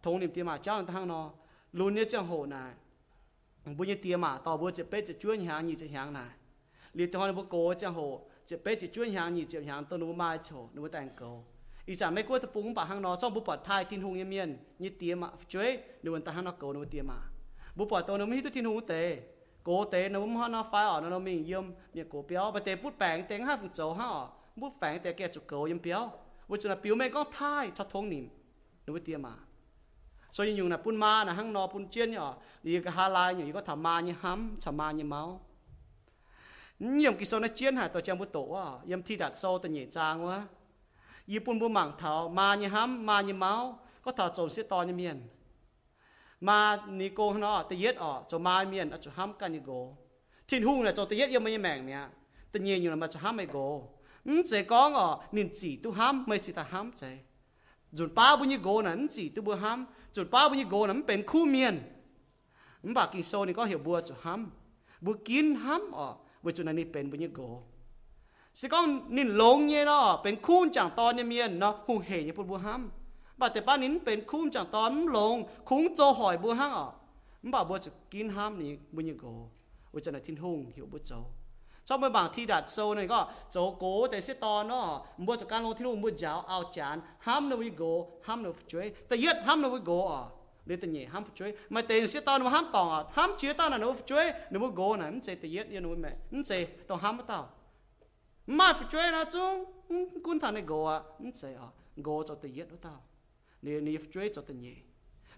[0.03, 1.25] ทงนิมเตียมาเจ้าต่างเนาะ
[1.77, 2.63] ลุนเนี่ยจังโหนะ
[3.77, 6.25] บุญเตียมาต่อบัวจะเป็ดจะช่วยหางยี่จะหางนะ
[6.97, 7.99] ลีตอนบัวโกจังโห
[8.49, 11.21] จะเป็ดจะช่วยหางยี่จะหางตัวนู้มาโฉนู้แต่งโก
[11.87, 15.69] อีจานไม่กู้แต่ปุ่งป่าห้างนอจ้องบัวปอดไทยทินหงเยี่ยมเนี่ยเตียมาช่วย
[16.03, 17.17] ดูวันต่างเนาะโกนู้เตียมา
[17.77, 19.01] บัวปอดตัวนู้ไม่ฮิตทินหงเตะ
[19.65, 21.63] cố tế nó muốn hôm nó phải ở, nó mình yếm
[21.93, 22.51] miệng cổ béo.
[22.51, 24.07] Bà tế bút bảng tế ha phụ cháu ha
[24.55, 26.11] bút bảng tế kia chụp cổ yếm béo.
[26.47, 28.29] Với chúng là béo mẹ có thai cho thông niệm
[28.87, 29.29] nó mới tiêm mà
[30.31, 33.07] so như nhung là pun ma, là hang nọ pun chiên nhở đi cái hà
[33.07, 35.41] lai nhở có thả ma như hám, thả ma như máu.
[36.79, 37.87] Nhiều cái số nó chiên hả?
[37.87, 38.67] Tổ chăm bút tổ à.
[38.85, 40.47] Yếm thi đặt sâu, tao nhẹ trang quá.
[41.25, 43.79] Yếm pun bu mảng thảo, ma như hám, ma như máu.
[44.01, 45.21] Có thả trộn sẽ to như miền.
[46.47, 46.59] มา
[46.99, 49.71] นี่โกเนาะตะเย็ดออกจะมาเมียนอาจจะห้ามกันนี่โก
[50.49, 52.01] ทิ้นหุ่งเนี่ยจะตะเย็ดยังไม่แม่งเนี่ย
[52.53, 53.57] ตะเยียอยู่นะมาจะห้ามไม่โก
[54.27, 57.03] อืมเจ๊ก้องอ๋อนินจีตุห้ามไม่สิตาห้ามใจ
[57.97, 59.79] จุดป้าบุญยโกนั้นจีตุบัวห้าม
[60.15, 61.75] จุดป้าบุญยโกนั้นเป็นคู่เมียน
[62.83, 64.41] มันบากิโซนี่ก็เหี่ยวบัวจะห้าม
[65.05, 66.07] บัวกินห้ามอ๋อ
[66.43, 67.41] บัวจุดนั้นนี่เป็นบุญยโก
[68.59, 68.85] สิก้อง
[69.15, 73.04] นินลงเนี่ยเนาะเป็นคู่จังตอนเนี่ยเมียนเนาะหูเหยปุ่นบัวห้ำบัดแต่ป้านิ
[73.37, 76.85] bà tế ba nín bên khung chẳng tóm lồng, khung cho hỏi bố hăng à
[77.41, 78.27] bà bố chỉ kín
[78.57, 79.49] ní bố như gồ
[79.91, 81.25] ôi chân là thiên hùng, hiểu bố cháu.
[81.85, 85.05] Trong mấy bảng thi đạt sâu này có cháu cố tế sẽ to nó.
[85.17, 87.01] Bố chỉ can lô thiên hùng bố giáo, ao chán.
[87.19, 88.89] Ham nó với gồ ham nó chuối.
[88.89, 90.23] Tế yết ham nó với gồ à
[90.65, 91.53] lấy tế nhẹ ham chuối.
[91.69, 94.31] Mà tế sẽ to nó ham tòng à ham chia tao là nó chuối.
[94.51, 96.09] Nó bố gồ này nó sẽ tế yết yên nó mẹ.
[96.31, 97.49] Nó sẽ tòng ham tao.
[98.47, 99.65] Mà phải chuối nó chung.
[100.23, 101.67] Cún thằng này gồ à nó sẽ à
[101.97, 103.01] gồ cho tế yết nó tao.
[103.65, 104.83] 你你追做等你，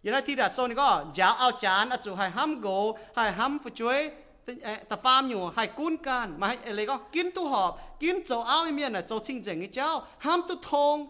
[0.08, 2.98] giờ nói thi đặt sau này có giáo ao chán ở chỗ hay hâm gỗ
[3.16, 4.10] hay hâm phụ chuối
[4.88, 6.34] ta farm nhiều hay cún can.
[6.38, 9.42] Mà hay lấy có kiến tu họp kiến chỗ ao như miền này chỗ chinh
[9.42, 11.08] chỉnh cái cháu hâm tu thông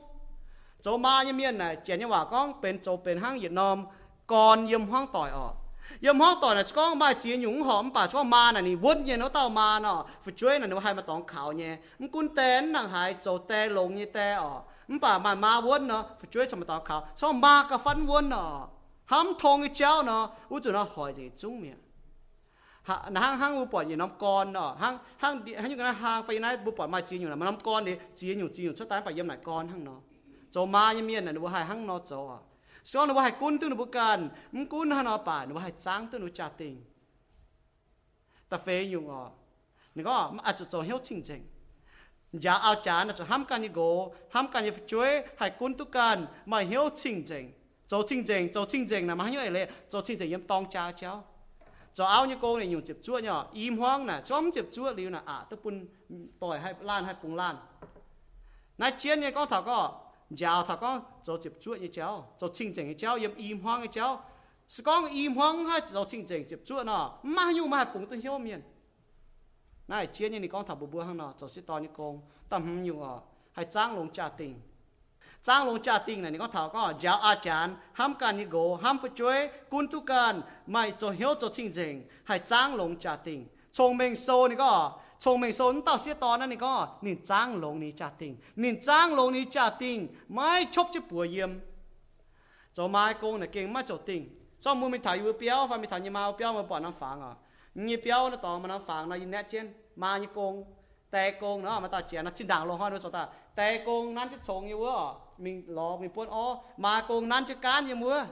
[0.80, 3.86] chỗ ma như miền này chỉ như hòa con bên chỗ bên hang việt nam
[4.26, 5.50] còn yếm hoang tỏi ở.
[6.00, 9.04] Yếm hoang tỏi này, con mai chỉ nhúng hòm bà con ma này nì vốn
[9.04, 11.76] như nó tao ma nọ, phụ chuối này, nó hay mà tòng khảo nhé
[12.12, 14.60] cún tên nàng hay chỗ tê lồng như tê ở.
[15.00, 17.08] Bà mà ma vốn nọ, phụ chuối cho mà tòng khảo.
[17.16, 18.68] Sao ma cả phân vốn nọ
[19.08, 21.78] ham thong cái cháu nó u tụi nó hỏi gì chúng miệng
[22.82, 26.26] hang hang u bỏ gì nắm con nó hang hang đi hang như cái hang
[26.26, 28.62] phải nói bu bỏ mai chi nhiều là mà nắm con đi chỉ nhiều chỉ
[28.62, 29.94] nhiều cho tái phải yếm lại con hang nó
[30.50, 32.40] cho ma như miệng này nó hai hang nó cho à
[32.84, 35.72] sau nó hai cún tư nó bu cần muốn cún hang nó bả nó hai
[35.78, 36.84] trắng tư nó trả tiền
[38.48, 39.24] ta phê nhiều à
[39.94, 41.46] nó có mà ăn cho cho hiểu chính chính
[42.32, 45.74] giá ao chán là cho ham cái gì go ham cái gì chuối hai cún
[45.74, 47.52] tư cần mà hiểu chính chính
[47.87, 49.23] บฟันวนเนาะ ham thong cái cháu nó u tụi nó hỏi gì chúng miệng hang hang
[49.23, 49.25] bu pon yi nam con no hang hang hang yung na hang fa nai bu
[49.25, 49.25] pon ma chi yung na nam con ni chi yung chi yung cho tai pa
[49.25, 49.25] yem nai con hang no cho ma yi mien na bu hai hang no cho
[49.25, 49.25] à so no bu hai kun tu no bu kan m kun ha no pa
[49.25, 49.27] no bu hai chang tu no cha ting ta fe yung à ni có ma
[49.27, 49.27] cho cho hiếu ching ching giá áo chán là cho ham can như go ham
[49.27, 49.35] can như chuối hai kun tu kan mà hiếu ching ching cho ching ching cho
[49.35, 51.23] ching ching là mà hiếu lệ cho ching ching yem tong cha cháu
[51.93, 54.93] cho áo như cô này dùng chụp chúa nhỏ im hoang nè chóm chụp chúa
[54.93, 55.85] liu nè à tức bún
[56.39, 57.55] tỏi hay lan hay bùng lan
[58.77, 62.47] nãy chiến như con thảo có giáo thảo có cho chụp chúa như cháu cho
[62.53, 64.23] chinh chỉnh như cháu im im hoang như cháu
[64.67, 68.07] sự con im hoang hay cho chinh chỉnh chụp chúa nó mà như mà bùng
[68.07, 68.61] tôi hiếu miền
[69.87, 72.83] nãy chiến như con thảo bùa bùa hăng nó cho sĩ to như con tầm
[72.83, 73.21] như ở
[75.46, 79.38] จ้างลงจ่าติงนี่ก็ถาก็ยาอาจารย์ห้ามการนิโกห้ามผู้ช่วย
[79.72, 80.34] กุนทุการ
[80.70, 81.94] ไม่จะเหี้ยวจะจริงจริง
[82.26, 83.40] ให้จ้างลงจ่าติง
[83.76, 84.72] ชงเมงโซนี่ก็
[85.22, 86.74] ชงเมงโซนต่อเสียตอนนั้นนี่ก็
[87.04, 89.98] นินจ้างลงนี่จ่าติงนินจ้างลงนี่จ่าติง
[90.34, 91.50] ไม่ชบจะปัวเยี่ยม
[92.76, 94.20] จะไม้กงเนี่ยเก่งไม่จะติง
[94.64, 97.32] จอมมือมีถ่ายอยู่เปียวฟังมีถ่ายยี่มาเปียวมาปอดน้ำฝังอะ
[97.88, 99.66] ยี่เปียวนะต่อมาน้ำฝังนะยินแน่เจน
[100.02, 100.54] มายี่โกง
[101.11, 103.23] แต่กงเนาะมาต่อเจียนะชิ้นด่างลงห้อยด้วยสตา
[103.55, 104.97] แต่กงนั้นจะชงอยู่ว่า
[105.37, 108.25] mình lo mình buôn ó mà cùng nan chứ can như mua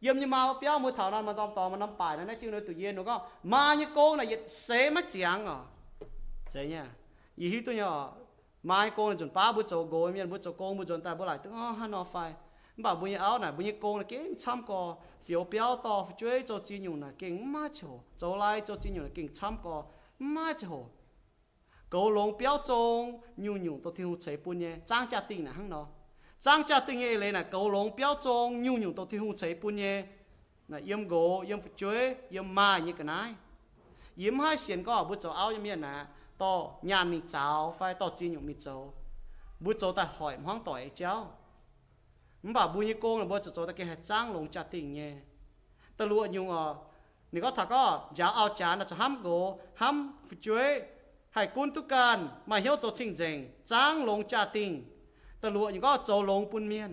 [0.00, 2.50] yếm như mà béo mua thảo nan mà tóm tóm mà nắm bài nó chứ
[2.50, 5.58] nó tự nhiên nó có mà như cô là dịch xế mất chẳng à
[6.52, 6.86] thế nha
[7.36, 8.12] ý hít tôi nhỏ
[8.62, 11.14] mà cô là chuẩn ba bữa chỗ gối miền bữa chỗ cô bữa chuẩn ta
[11.14, 12.32] bữa lại tức ó hắn nó phải
[12.76, 16.06] bảo bữa như áo này bữa như cô là cái chăm co phiếu béo to
[16.18, 19.28] chơi cho chi nhung là cái má chỗ chỗ lại cho chi nhung là cái
[19.34, 19.84] chăm co
[20.18, 20.84] má chỗ
[21.89, 24.75] cầu lông béo trông nhung nhung tôi thiếu chế bún nhé.
[24.85, 25.85] Trang gia đình là hăng nó.
[26.39, 29.35] Trang gia tinh ấy lấy là cầu lông béo trông nhu nhu tôi thiên hùng
[29.35, 30.05] chế bún nhé.
[30.67, 33.33] Là yếm gỗ, yếm phật chuối, yếm mai như cái này.
[34.15, 36.05] Yếm hai xiên có bút cháu áo yếm miền nè.
[36.37, 38.93] To nhà mình cháu, phải to chi nhung mình cháu.
[39.59, 41.31] Bút cháu ta hỏi hoang tỏi cháu.
[42.43, 44.93] Mình bảo bún như cô là bút cháu ta cái hạt trang lông gia tinh
[44.93, 45.13] nhé.
[45.97, 46.73] Ta lụa nhung à
[47.31, 50.81] nếu có thật có giáo áo chán là cho ham gỗ ham phật chuối
[51.31, 54.83] hay cún tu can mà hiếu cho chính chính trang lông cha tinh
[55.41, 56.91] ตะลวยังก็โจลงปุนเมียน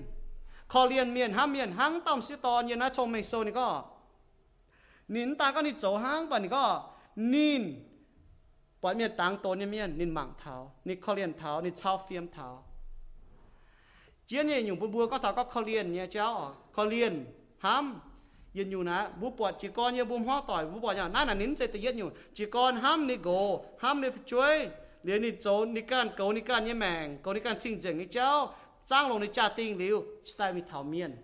[0.73, 3.69] คอเลียนเมียนห้ามเมียนหังต้อมสิตอนยนะชมไม่โซนี่ก็
[5.15, 6.65] นินตาก็นี่โจหังปะนี่ก็
[7.33, 7.63] นิน
[8.83, 10.55] ปอยเมียนตังโตนี่เมียนนินหมังเท้า
[10.87, 12.49] นี่คอเลียนเท้านี่เช้าเฟียมเท้า
[14.27, 16.29] เจียนเนี่ยอยู่บนบัวก็ถาก็คอเลียนเนี่ยเจ้า
[16.75, 17.15] คอเลียน
[17.65, 17.87] ห้าม
[18.55, 21.25] yên nhu na bu bỏ chỉ con như bu hoa tỏi bu bỏ nhà na
[21.25, 22.09] là nín sẽ tự yên nhu.
[22.35, 24.69] Chỉ con ham ni go ham ni chuối.
[25.03, 27.99] Liền ni chỗ ni can cầu ni can như mèng cầu ni can chinh chừng
[27.99, 28.55] ni cháu
[28.87, 31.17] trang lòng ni cha tinh liu style mi thảo miên.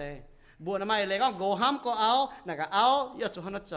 [0.65, 2.13] บวชน่ะไม่เลยก็โกห้ามก็เอา
[2.49, 2.87] น่ะก็เอา
[3.19, 3.75] อย่าจุหันโจ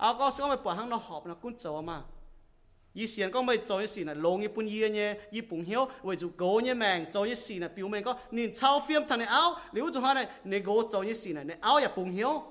[0.00, 1.96] เอาก็ซึ่งไปปวดห้างนอหอบนะกุ้นโจมา
[2.93, 12.43] 以前講咪做一時呢，龍一半嘢呢，一半曉為做狗呢命做一時呢，表面講你抄 film 睇你拗，你做下呢，你狗做一時呢，你拗一半曉，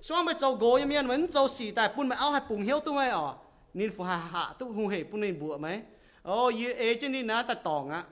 [0.00, 3.38] 所以咪做狗一面揾做事，但係半咪拗係半曉都咪哦，
[3.72, 5.86] 你符下下都好係半你冇咪，
[6.22, 8.06] 哦，要 A 真你拿得當啊，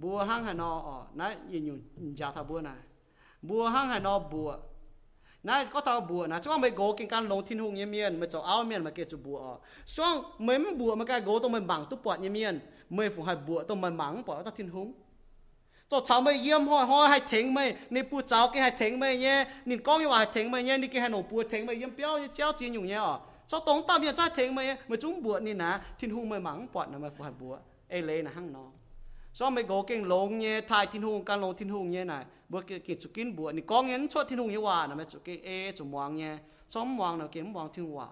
[0.00, 2.78] 冇行係喏哦，嗱應用唔揸頭半啊，
[3.46, 4.58] 冇行係喏冇。
[5.46, 8.28] na có tao bùa na chúng mày go kinh can long thiên hùng như miền mày
[8.28, 9.56] cho áo miền mà kia chú bùa.
[9.86, 13.10] Xong mấy mày bùa mà cái gỗ tao mày bằng tu bọt như miền mày
[13.10, 14.92] phụ hai bùa tao mày mắng bọt ta thiên hùng
[15.88, 19.00] cho cháu mày yếm hoi hoi hai thính mày nị bùa cháu cái hai thính
[19.00, 19.44] mày nhé.
[19.64, 20.78] Nị con cái hai thính mày nhé.
[20.78, 23.00] Nị cái hai nổ bùa thính mày yếm piao như chéo chín nhung nhé.
[23.46, 26.40] Cho tống tao bây giờ thính mày mày chung bùa nị na thiên hùng mày
[26.40, 27.58] mắng bọt là mày phụ hai bùa.
[27.88, 28.64] Ê, lê là hăng nó
[29.36, 32.24] so mấy gò kinh lông nhé thay thiên hùng can lông thiên hùng nhé này
[32.48, 34.94] bữa kia kia chụp kín bữa này có nghe cho thiên hùng như hòa nè
[34.94, 38.08] mấy chụp cái e chụp mhoàng nhé so mhoàng nào kiếm mhoàng thiên hòa.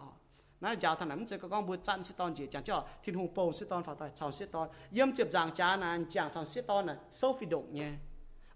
[0.60, 3.14] Nãy giờ thằng nắm chơi có con bữa chăn sĩ tòn gì, chẳng cho thiên
[3.14, 6.30] hùng bầu sĩ tòn phải tay chào sĩ tòn yếm chụp giảng cha nè chàng
[6.34, 7.92] chào sĩ tòn này sâu phi động nhé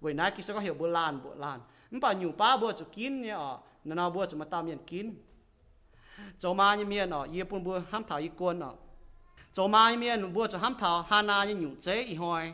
[0.01, 1.61] bởi nãy kia sẽ có hiểu bữa lan bữa lan.
[1.91, 3.59] Mình bà nhiều ba bữa chụp kín nhé ở ờ.
[3.85, 5.15] nó bữa chụp mà tao miền kín.
[6.39, 8.75] Cho mà như miền ở yếm bữa ham thảo y quân ở
[9.59, 12.53] cho mai miền bua cho ham thảo hà na như nhủ chế y hoài.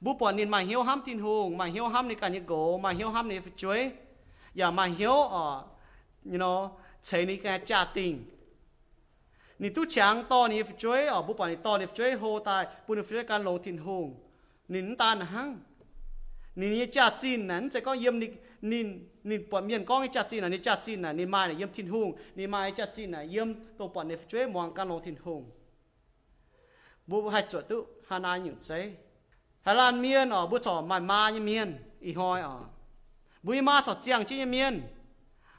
[0.00, 2.80] Bu bỏ nên mà hiếu ham tin hùng mà hiếu ham này cả như gỗ
[2.82, 3.78] mà hiếu ham này phải chuối.
[3.78, 3.90] Dạ,
[4.54, 5.64] Giờ mà hiếu ở
[6.24, 6.68] you know,
[7.02, 8.24] chế này cái cha tình.
[9.58, 11.94] Ni tu chẳng to ni phải chuối ờ, ở bu bỏ ni to ni phải
[11.96, 14.14] chuối, hô tai bu ni phải chuối can lồng tin hùng.
[14.68, 15.58] Nín ta hăng.
[16.56, 18.30] Nín như cha tin nè sẽ có yếm nín
[18.62, 21.48] nín nín bỏ miên có cái cha tin nè nín cha tin nè nín mai
[21.48, 24.46] này yếm tin hùng, nín mai cha tin nè yếm tổ bỏ ni phải chuối
[24.48, 25.50] mong can lồng tin hùng
[27.06, 28.94] bu hai chuột tu hà na nhủ chế
[29.60, 32.60] hà lan miên ở bu trò mày ma như miên, y hoi ở.
[33.42, 34.82] Bu ma trò chiang chi như miên.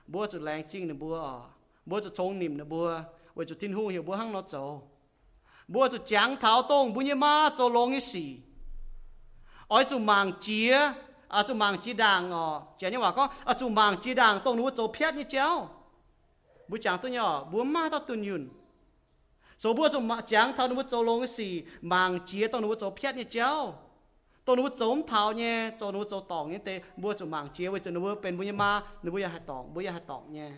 [0.08, 1.42] Bu chuột lạnh chinh nè bu ở.
[1.86, 2.88] Bu chuột chống nìm nè bu
[3.36, 4.82] bu chuột thiên hu hiểu bu hăng nó chỗ
[5.68, 8.38] bu chuột cháng tháo tông bu như ma chỗ lông như xì
[9.68, 10.78] ôi chuột màng chía
[11.28, 12.62] à chuột màng chi đàng ở.
[12.78, 15.70] Chén như hòa có à chuột màng chi đàng tông nó chỗ piết như chéo.
[16.68, 18.50] Bu chàng tôi nhỏ bu ma tao tuân yun
[19.59, 22.75] số bữa chú mà chẳng thao nó chỗ lông cái gì mang chỉ tông nó
[22.75, 23.75] chỗ phiết như chéo
[24.45, 27.69] tông nó chỗ thao nhé chỗ nó chỗ tòng như thế bữa chú mang chỉ
[27.69, 30.51] với chú nó bên bữa ma nó bữa hạt tòng bữa hạt tòng nhé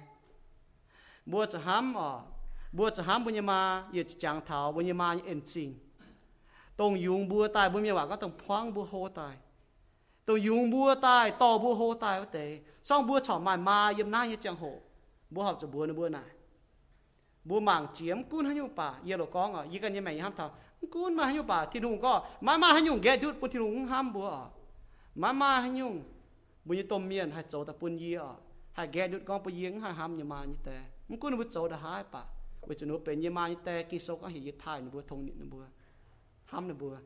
[1.26, 2.20] bữa chú hám ờ
[2.72, 5.74] bữa chú hám bữa ma giờ chẳng thao bữa ma như ẩn sinh
[6.76, 9.36] tông dùng bữa tai bữa ma có tông khoáng bữa hô tai
[10.28, 12.46] ตัวยุงบัวตายต่อบัวโหตายว่าเตะ
[12.88, 13.14] ซ่องบั
[17.47, 20.33] bu mang chiếm cún hay bà yêu lo con à yêu cái như mày ham
[20.35, 20.51] thảo
[20.91, 23.87] cún mà hay bà thiên hùng có mà mà hay nhung ghé đút bún thiên
[23.87, 24.45] ham bữa à
[25.15, 26.01] mà mà hay nhung
[26.65, 27.09] bún như tôm
[27.51, 28.33] ta bún gì à
[28.73, 32.03] hay ghé con bún yếng ham như mà như thế mình cún bún đã hai
[32.11, 32.23] bà
[32.67, 35.25] vì chỗ nó như mà như thế kia số có hiểu thay nó bữa thông
[35.25, 35.65] nhịn nó
[36.45, 36.97] ham nó bữa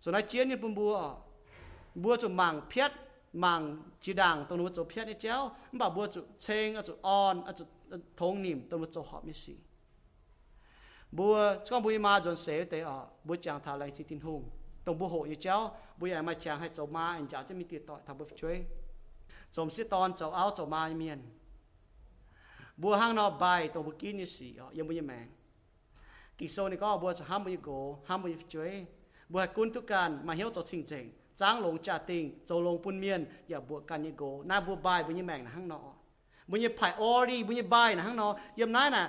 [0.00, 0.74] rồi nói chiến như bún
[1.94, 2.92] bữa chỗ mang piết
[3.34, 5.50] mang chỉ đàng tôi nói chỗ piết như chéo.
[5.72, 7.64] Bà bữa chỗ chênh ở chỗ on ở chỗ
[8.16, 9.56] thông niệm tôi cho họ mới xí
[11.12, 14.50] bùa con bùi ma dọn xe tế à bùi chàng thà lại chỉ tin hùng
[14.84, 17.54] tổng bùa hộ như cháu bùi ai mà chàng hay cháu ma anh cháu cho
[17.54, 18.64] mình tiệt tội thằng bùi chơi
[19.50, 21.22] chồng sĩ tòn cháu áo cháu ma miền
[22.76, 25.28] bùa hang nó bài tổng bùa kín như xí à yên bùi mèn
[26.38, 28.86] kỳ so này có bùa cháu ham bùi gỗ ham bùi chơi
[29.28, 32.62] bùa hai cún tức can mà hiểu cho chỉnh chỉnh tráng lồng trà tình cháu
[32.62, 35.50] lồng phun miền giờ bùa can như gỗ na bùa bài bùi như mèn là
[35.50, 35.93] hang nọ
[36.49, 38.27] บวกกันยี่โกน้าบัวบายบุญยี่แมงนะฮังนอบุญยี่ไผ่ออรีบุญยี่บายนะฮังนอ
[38.59, 39.05] ยามนั้นน่ะ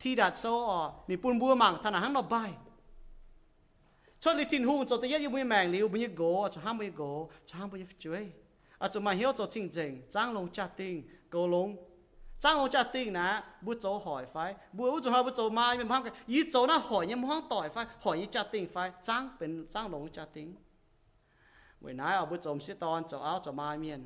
[0.00, 2.50] ที่ดัดโซออนี่ปุ่นบัวมังท่านนะฮังนอบาย
[4.22, 6.22] ชดลิทินหูโจตะเย็ดยี่บุญยี่แมงลิวบุญยี่โก
[6.52, 7.02] จะห้ามบุญยี่โก
[7.48, 8.24] จะห้ามบุญยี่ช่วย
[8.80, 10.94] อาจจะมาเหี้ยวโจจริงจริงจ้างลงจ่าติง
[11.30, 11.68] โกลง
[12.42, 13.28] จ้างลงจ่าติงนะ
[13.64, 14.36] บุโจหอยไฟ
[14.76, 18.76] บัวอุจหอยบุโจมาเป็นพังกันยี่โจน่ะหอยยี่ห้องต่อยไฟหอยยี่จ่าติงไฟ
[19.08, 20.48] จ้างเป็นจ้างลงจ่าติง
[21.80, 24.04] vì nãy ở bữa chồng sẽ toàn cho áo cho mai miền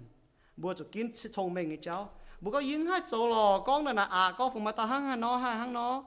[0.57, 2.11] bữa cho kín sẽ thông minh cái cháu
[2.42, 5.16] bố có yến hát châu lò, con là à có phùng mà ta hăng hà
[5.16, 6.04] nó hà hăng nó.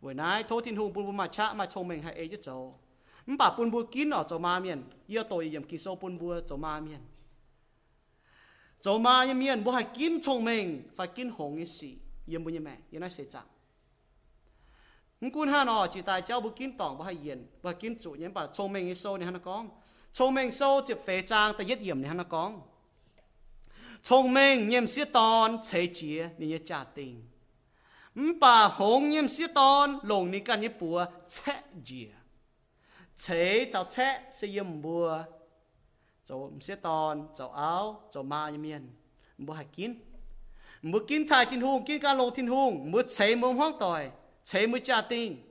[0.00, 2.36] Buổi nay thôi thiên hùng bùn bùn mà cha mà chồng mình hay ấy chứ
[2.42, 2.78] châu
[3.26, 6.18] mình bảo bùn bùn kín ở chỗ ma miền, yêu tôi yểm kỳ sâu bùn
[6.18, 6.98] bùn châu ma miền.
[8.80, 11.96] Châu ma miền, bố hay kín chồng mình, phải kín hồng như sĩ.
[12.26, 13.42] Yểm bùn như mẹ yểm nói sẽ chạm
[15.20, 17.74] mình cún hà nó chỉ tại cháu bùn kín tỏng, bố hay yểm bố hay
[17.74, 19.68] kín chủ yểm bảo chồng mình như sâu này hắn nó con?
[20.12, 22.60] Chồng mình sâu chỉ phế trang, ta yết yểm này hắn nó con?
[24.04, 27.24] thông minh nhiệm sĩ tòn chế chế ni ye cha tình.
[28.40, 31.52] Bà hồng nhiệm sĩ tòn lồng ni can ye bùa chế
[31.84, 32.06] chế
[33.16, 35.22] chế cháu chế sẽ yếm bùa.
[36.24, 38.90] Cháu sĩ tòn cháu áo, cháu ma yếm yên
[39.38, 39.94] bùa kín.
[40.82, 42.90] Bùa kín thai thiên hùng, kín ca lồng thiên hùng.
[42.92, 44.10] Bùa chế mông hoang tỏi
[44.44, 45.50] chế mùa cha tình.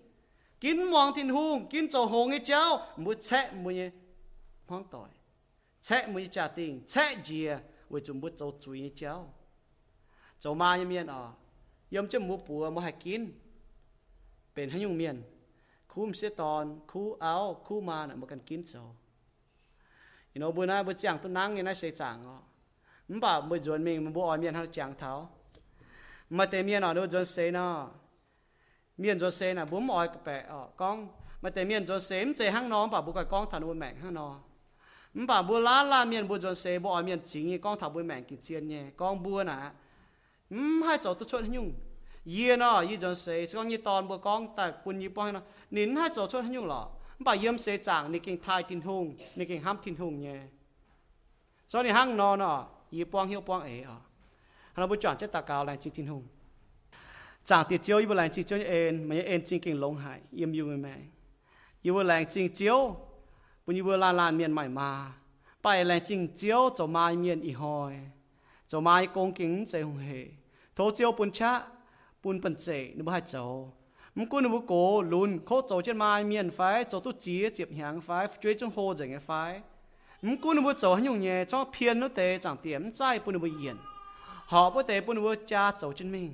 [0.60, 2.88] Kín mong thiên hùng, kín cháu hồng ye cháu.
[2.98, 3.72] Bùa chế mùa
[4.68, 5.10] hoang tỏi
[5.82, 7.58] chế mùa cha tình chế chế
[7.93, 9.31] 唔把红验识当龙你间一步切节，切就切是验唔步，就唔识当就拗就มา一面，唔好系见，唔好见太天空，见间路天空，唔好切冇荒代，切冇家庭，见望天空，见做红嘅招，唔好切冇嘢。
[9.31, 9.35] hoang tỏi chết mới trả tiền chết gì với chúng bút châu chú ý cháu
[10.41, 11.33] châu ma như miền ở
[11.91, 13.33] yếm cho mua bùa mua hạt kín
[14.55, 15.23] bên hay nhung miền
[15.89, 18.83] khu sẽ tòn khu áo khu ma nè một cần kín châu
[20.35, 22.39] you know bữa nay bữa chẳng tôi nắng như này sẽ chẳng ọ
[23.09, 25.31] mình bảo bữa chuẩn mình mình bữa ở miền hay chẳng tháo
[26.31, 27.91] mà tại miền ở đâu chuẩn sẽ nó
[28.97, 31.09] miền chuẩn sẽ là bốn mọi cái bè ở con
[31.43, 33.75] mà tại miền chuẩn sẽ mình chạy hang nó bảo bữa cái con thằng nó
[33.75, 34.41] mẹ hang nó ม
[35.29, 39.59] บ่าบัวลาลาเมียนบัวจนเซบัวเมียนจริงกองทัพบัวแมงกินเจียนเนี่ยกองบัวน่ะ
[40.53, 41.69] อืมให้จอดตัวชดยุ่ง
[42.33, 45.45] เยี่ยเนาะยี่จนเซกองยี่ตอนบัวกองแต่ปุ่นยี่ป้องเนาะ
[45.77, 46.83] นินให้จอดชดยุ่งหรอ
[47.25, 49.05] บ่าเยี่ยมเซจางนี่เก่งทายทินหง
[49.39, 50.41] นี่เก่งห้ามทินหงเนี่ย
[51.71, 52.59] 所以ห้างนอนเนาะ
[52.95, 53.91] ยี่ป้องเหี่ยวป้องเอ๋อ
[54.77, 56.23] เราบุจอนเจตากาวแรงจริงทินหง
[57.49, 60.95] จางติดเจียวยี่บุแรงจริงเจียวเอ็นไม่เอ็นจริงเก่งลงหายเยี่ยมอยู่แม่
[61.85, 62.79] ยี่บุแรงจริงเจียว
[63.64, 64.92] ปุ่นยี่บัวลาลานเมียนใหม่มา
[65.62, 67.94] ไปแลจิงเจียวจะมาเมียนอีหอย
[68.72, 70.10] จะมากงกิงใจหงเห
[70.74, 71.52] โทเจียวปุ่นชะ
[72.22, 73.46] ปุ่นปันเจนึกว่าเจ้า
[74.18, 74.74] มันกูนึกว่าโก
[75.14, 76.60] ลุนโคเจ้าเช่นมาเมียนไฟ
[76.90, 78.10] เจ้าตุ้จีเจียบหางไฟ
[78.42, 79.32] ช่วยจงโฮจังไงไฟ
[80.26, 83.78] มันกูนึกว่าเจ้าหันยงเย่จ้องเพียนนู้เตจังเตียมใจปุ่นนึกว่าเยียน
[84.54, 86.30] họ bữa tế ปุ่นนึกว่าจ้าเจ้าเช่นมิง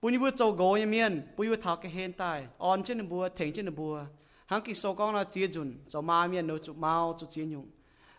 [0.00, 4.02] ปุ่นนึกว่าเจ้าโกยเมียนปุ่นนึกว่าทากเฮนตายออนเช่นนึกว่าเถงเช่นนึกว่า
[4.46, 7.44] hắn kỳ sâu con là chia dùn, cho ma miền nó chụp mau chụp chia
[7.44, 7.66] nhung,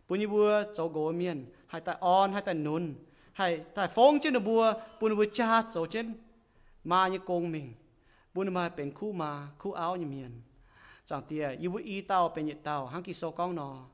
[0.09, 2.93] bún như bùa cho gỗ miền, hay tại on hay tại nún,
[3.33, 6.13] hay tại phong trên bùa, bún bùa cha cho trên
[6.83, 7.73] ma như công mình,
[8.33, 10.41] bún mà bên khu ma khu áo như miền,
[11.05, 13.85] chẳng tiề, yêu bùi y tao bên nhiệt tao, hắn kỳ sâu con nó,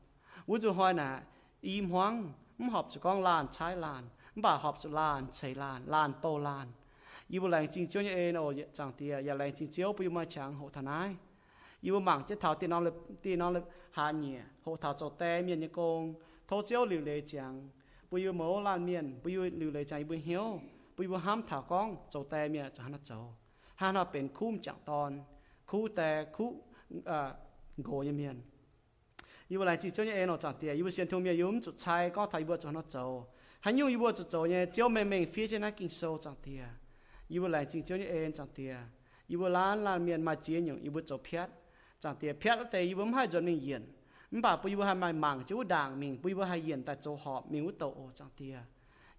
[0.47, 1.19] bún cho hỏi nè,
[1.61, 4.03] im hoang, không học cho con làn trái làn,
[4.36, 6.67] bà học cho làn chảy làn, làn bầu làn,
[7.27, 10.09] yêu bùi lành chính chiếu như ê nó chẳng tiề, ya lành chính chiếu bùi
[10.09, 11.15] mà chẳng hộ thần ai
[11.86, 12.91] ยูบวมเจาะทีน้องเ忙这头电脑了
[13.23, 13.57] 电脑了
[13.95, 16.15] 下年，后头做对面的工，
[16.47, 17.34] 头只流泪讲，
[18.09, 20.61] เ要无烂面，不要流泪讲，不要
[20.95, 23.34] 不要喊头讲做对面就喊他做，
[23.75, 26.49] 喊他变คุ้มัวลานเมียนปุยหลิวเลยใจากตะเมียจะหันเจ้าหันเอนคู่แต่คู่
[27.07, 27.29] เอ่อ
[27.86, 28.38] โกยเมียน
[29.51, 32.95] ยูว่ไรจีเจ้าเนี่ยเอ็นออกจากเตียยูว่เสียนทงเมียยูมจุดชายก็ทายบัวจะหันอโจ
[33.65, 36.63] หันยูยูบัวจุดโจเนี่ยเจ้าเมงเมงฟีเจ้านักกินโซจากเตีย
[37.34, 38.73] ยูว่ไรจีเจ้าเนี่ยเอ็นจากเตีย
[39.32, 41.41] ยูว่าล้านล้านเมียนมาเจียนอยู่ยูบัวจบเพีย
[42.02, 43.86] chẳng tiệt phiết ở đây bấm hai cho nên yên
[44.32, 47.18] bà bây giờ hai mai mảng chú đảng mình bây giờ hai yên tại chỗ
[47.24, 48.60] họ mình út tổ chẳng tiệt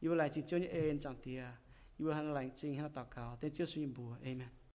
[0.00, 1.44] yêu lại chỉ cho những em chẳng tiệt
[1.98, 4.48] yêu hai lành chính hai tao cao tên chưa suy bùa amen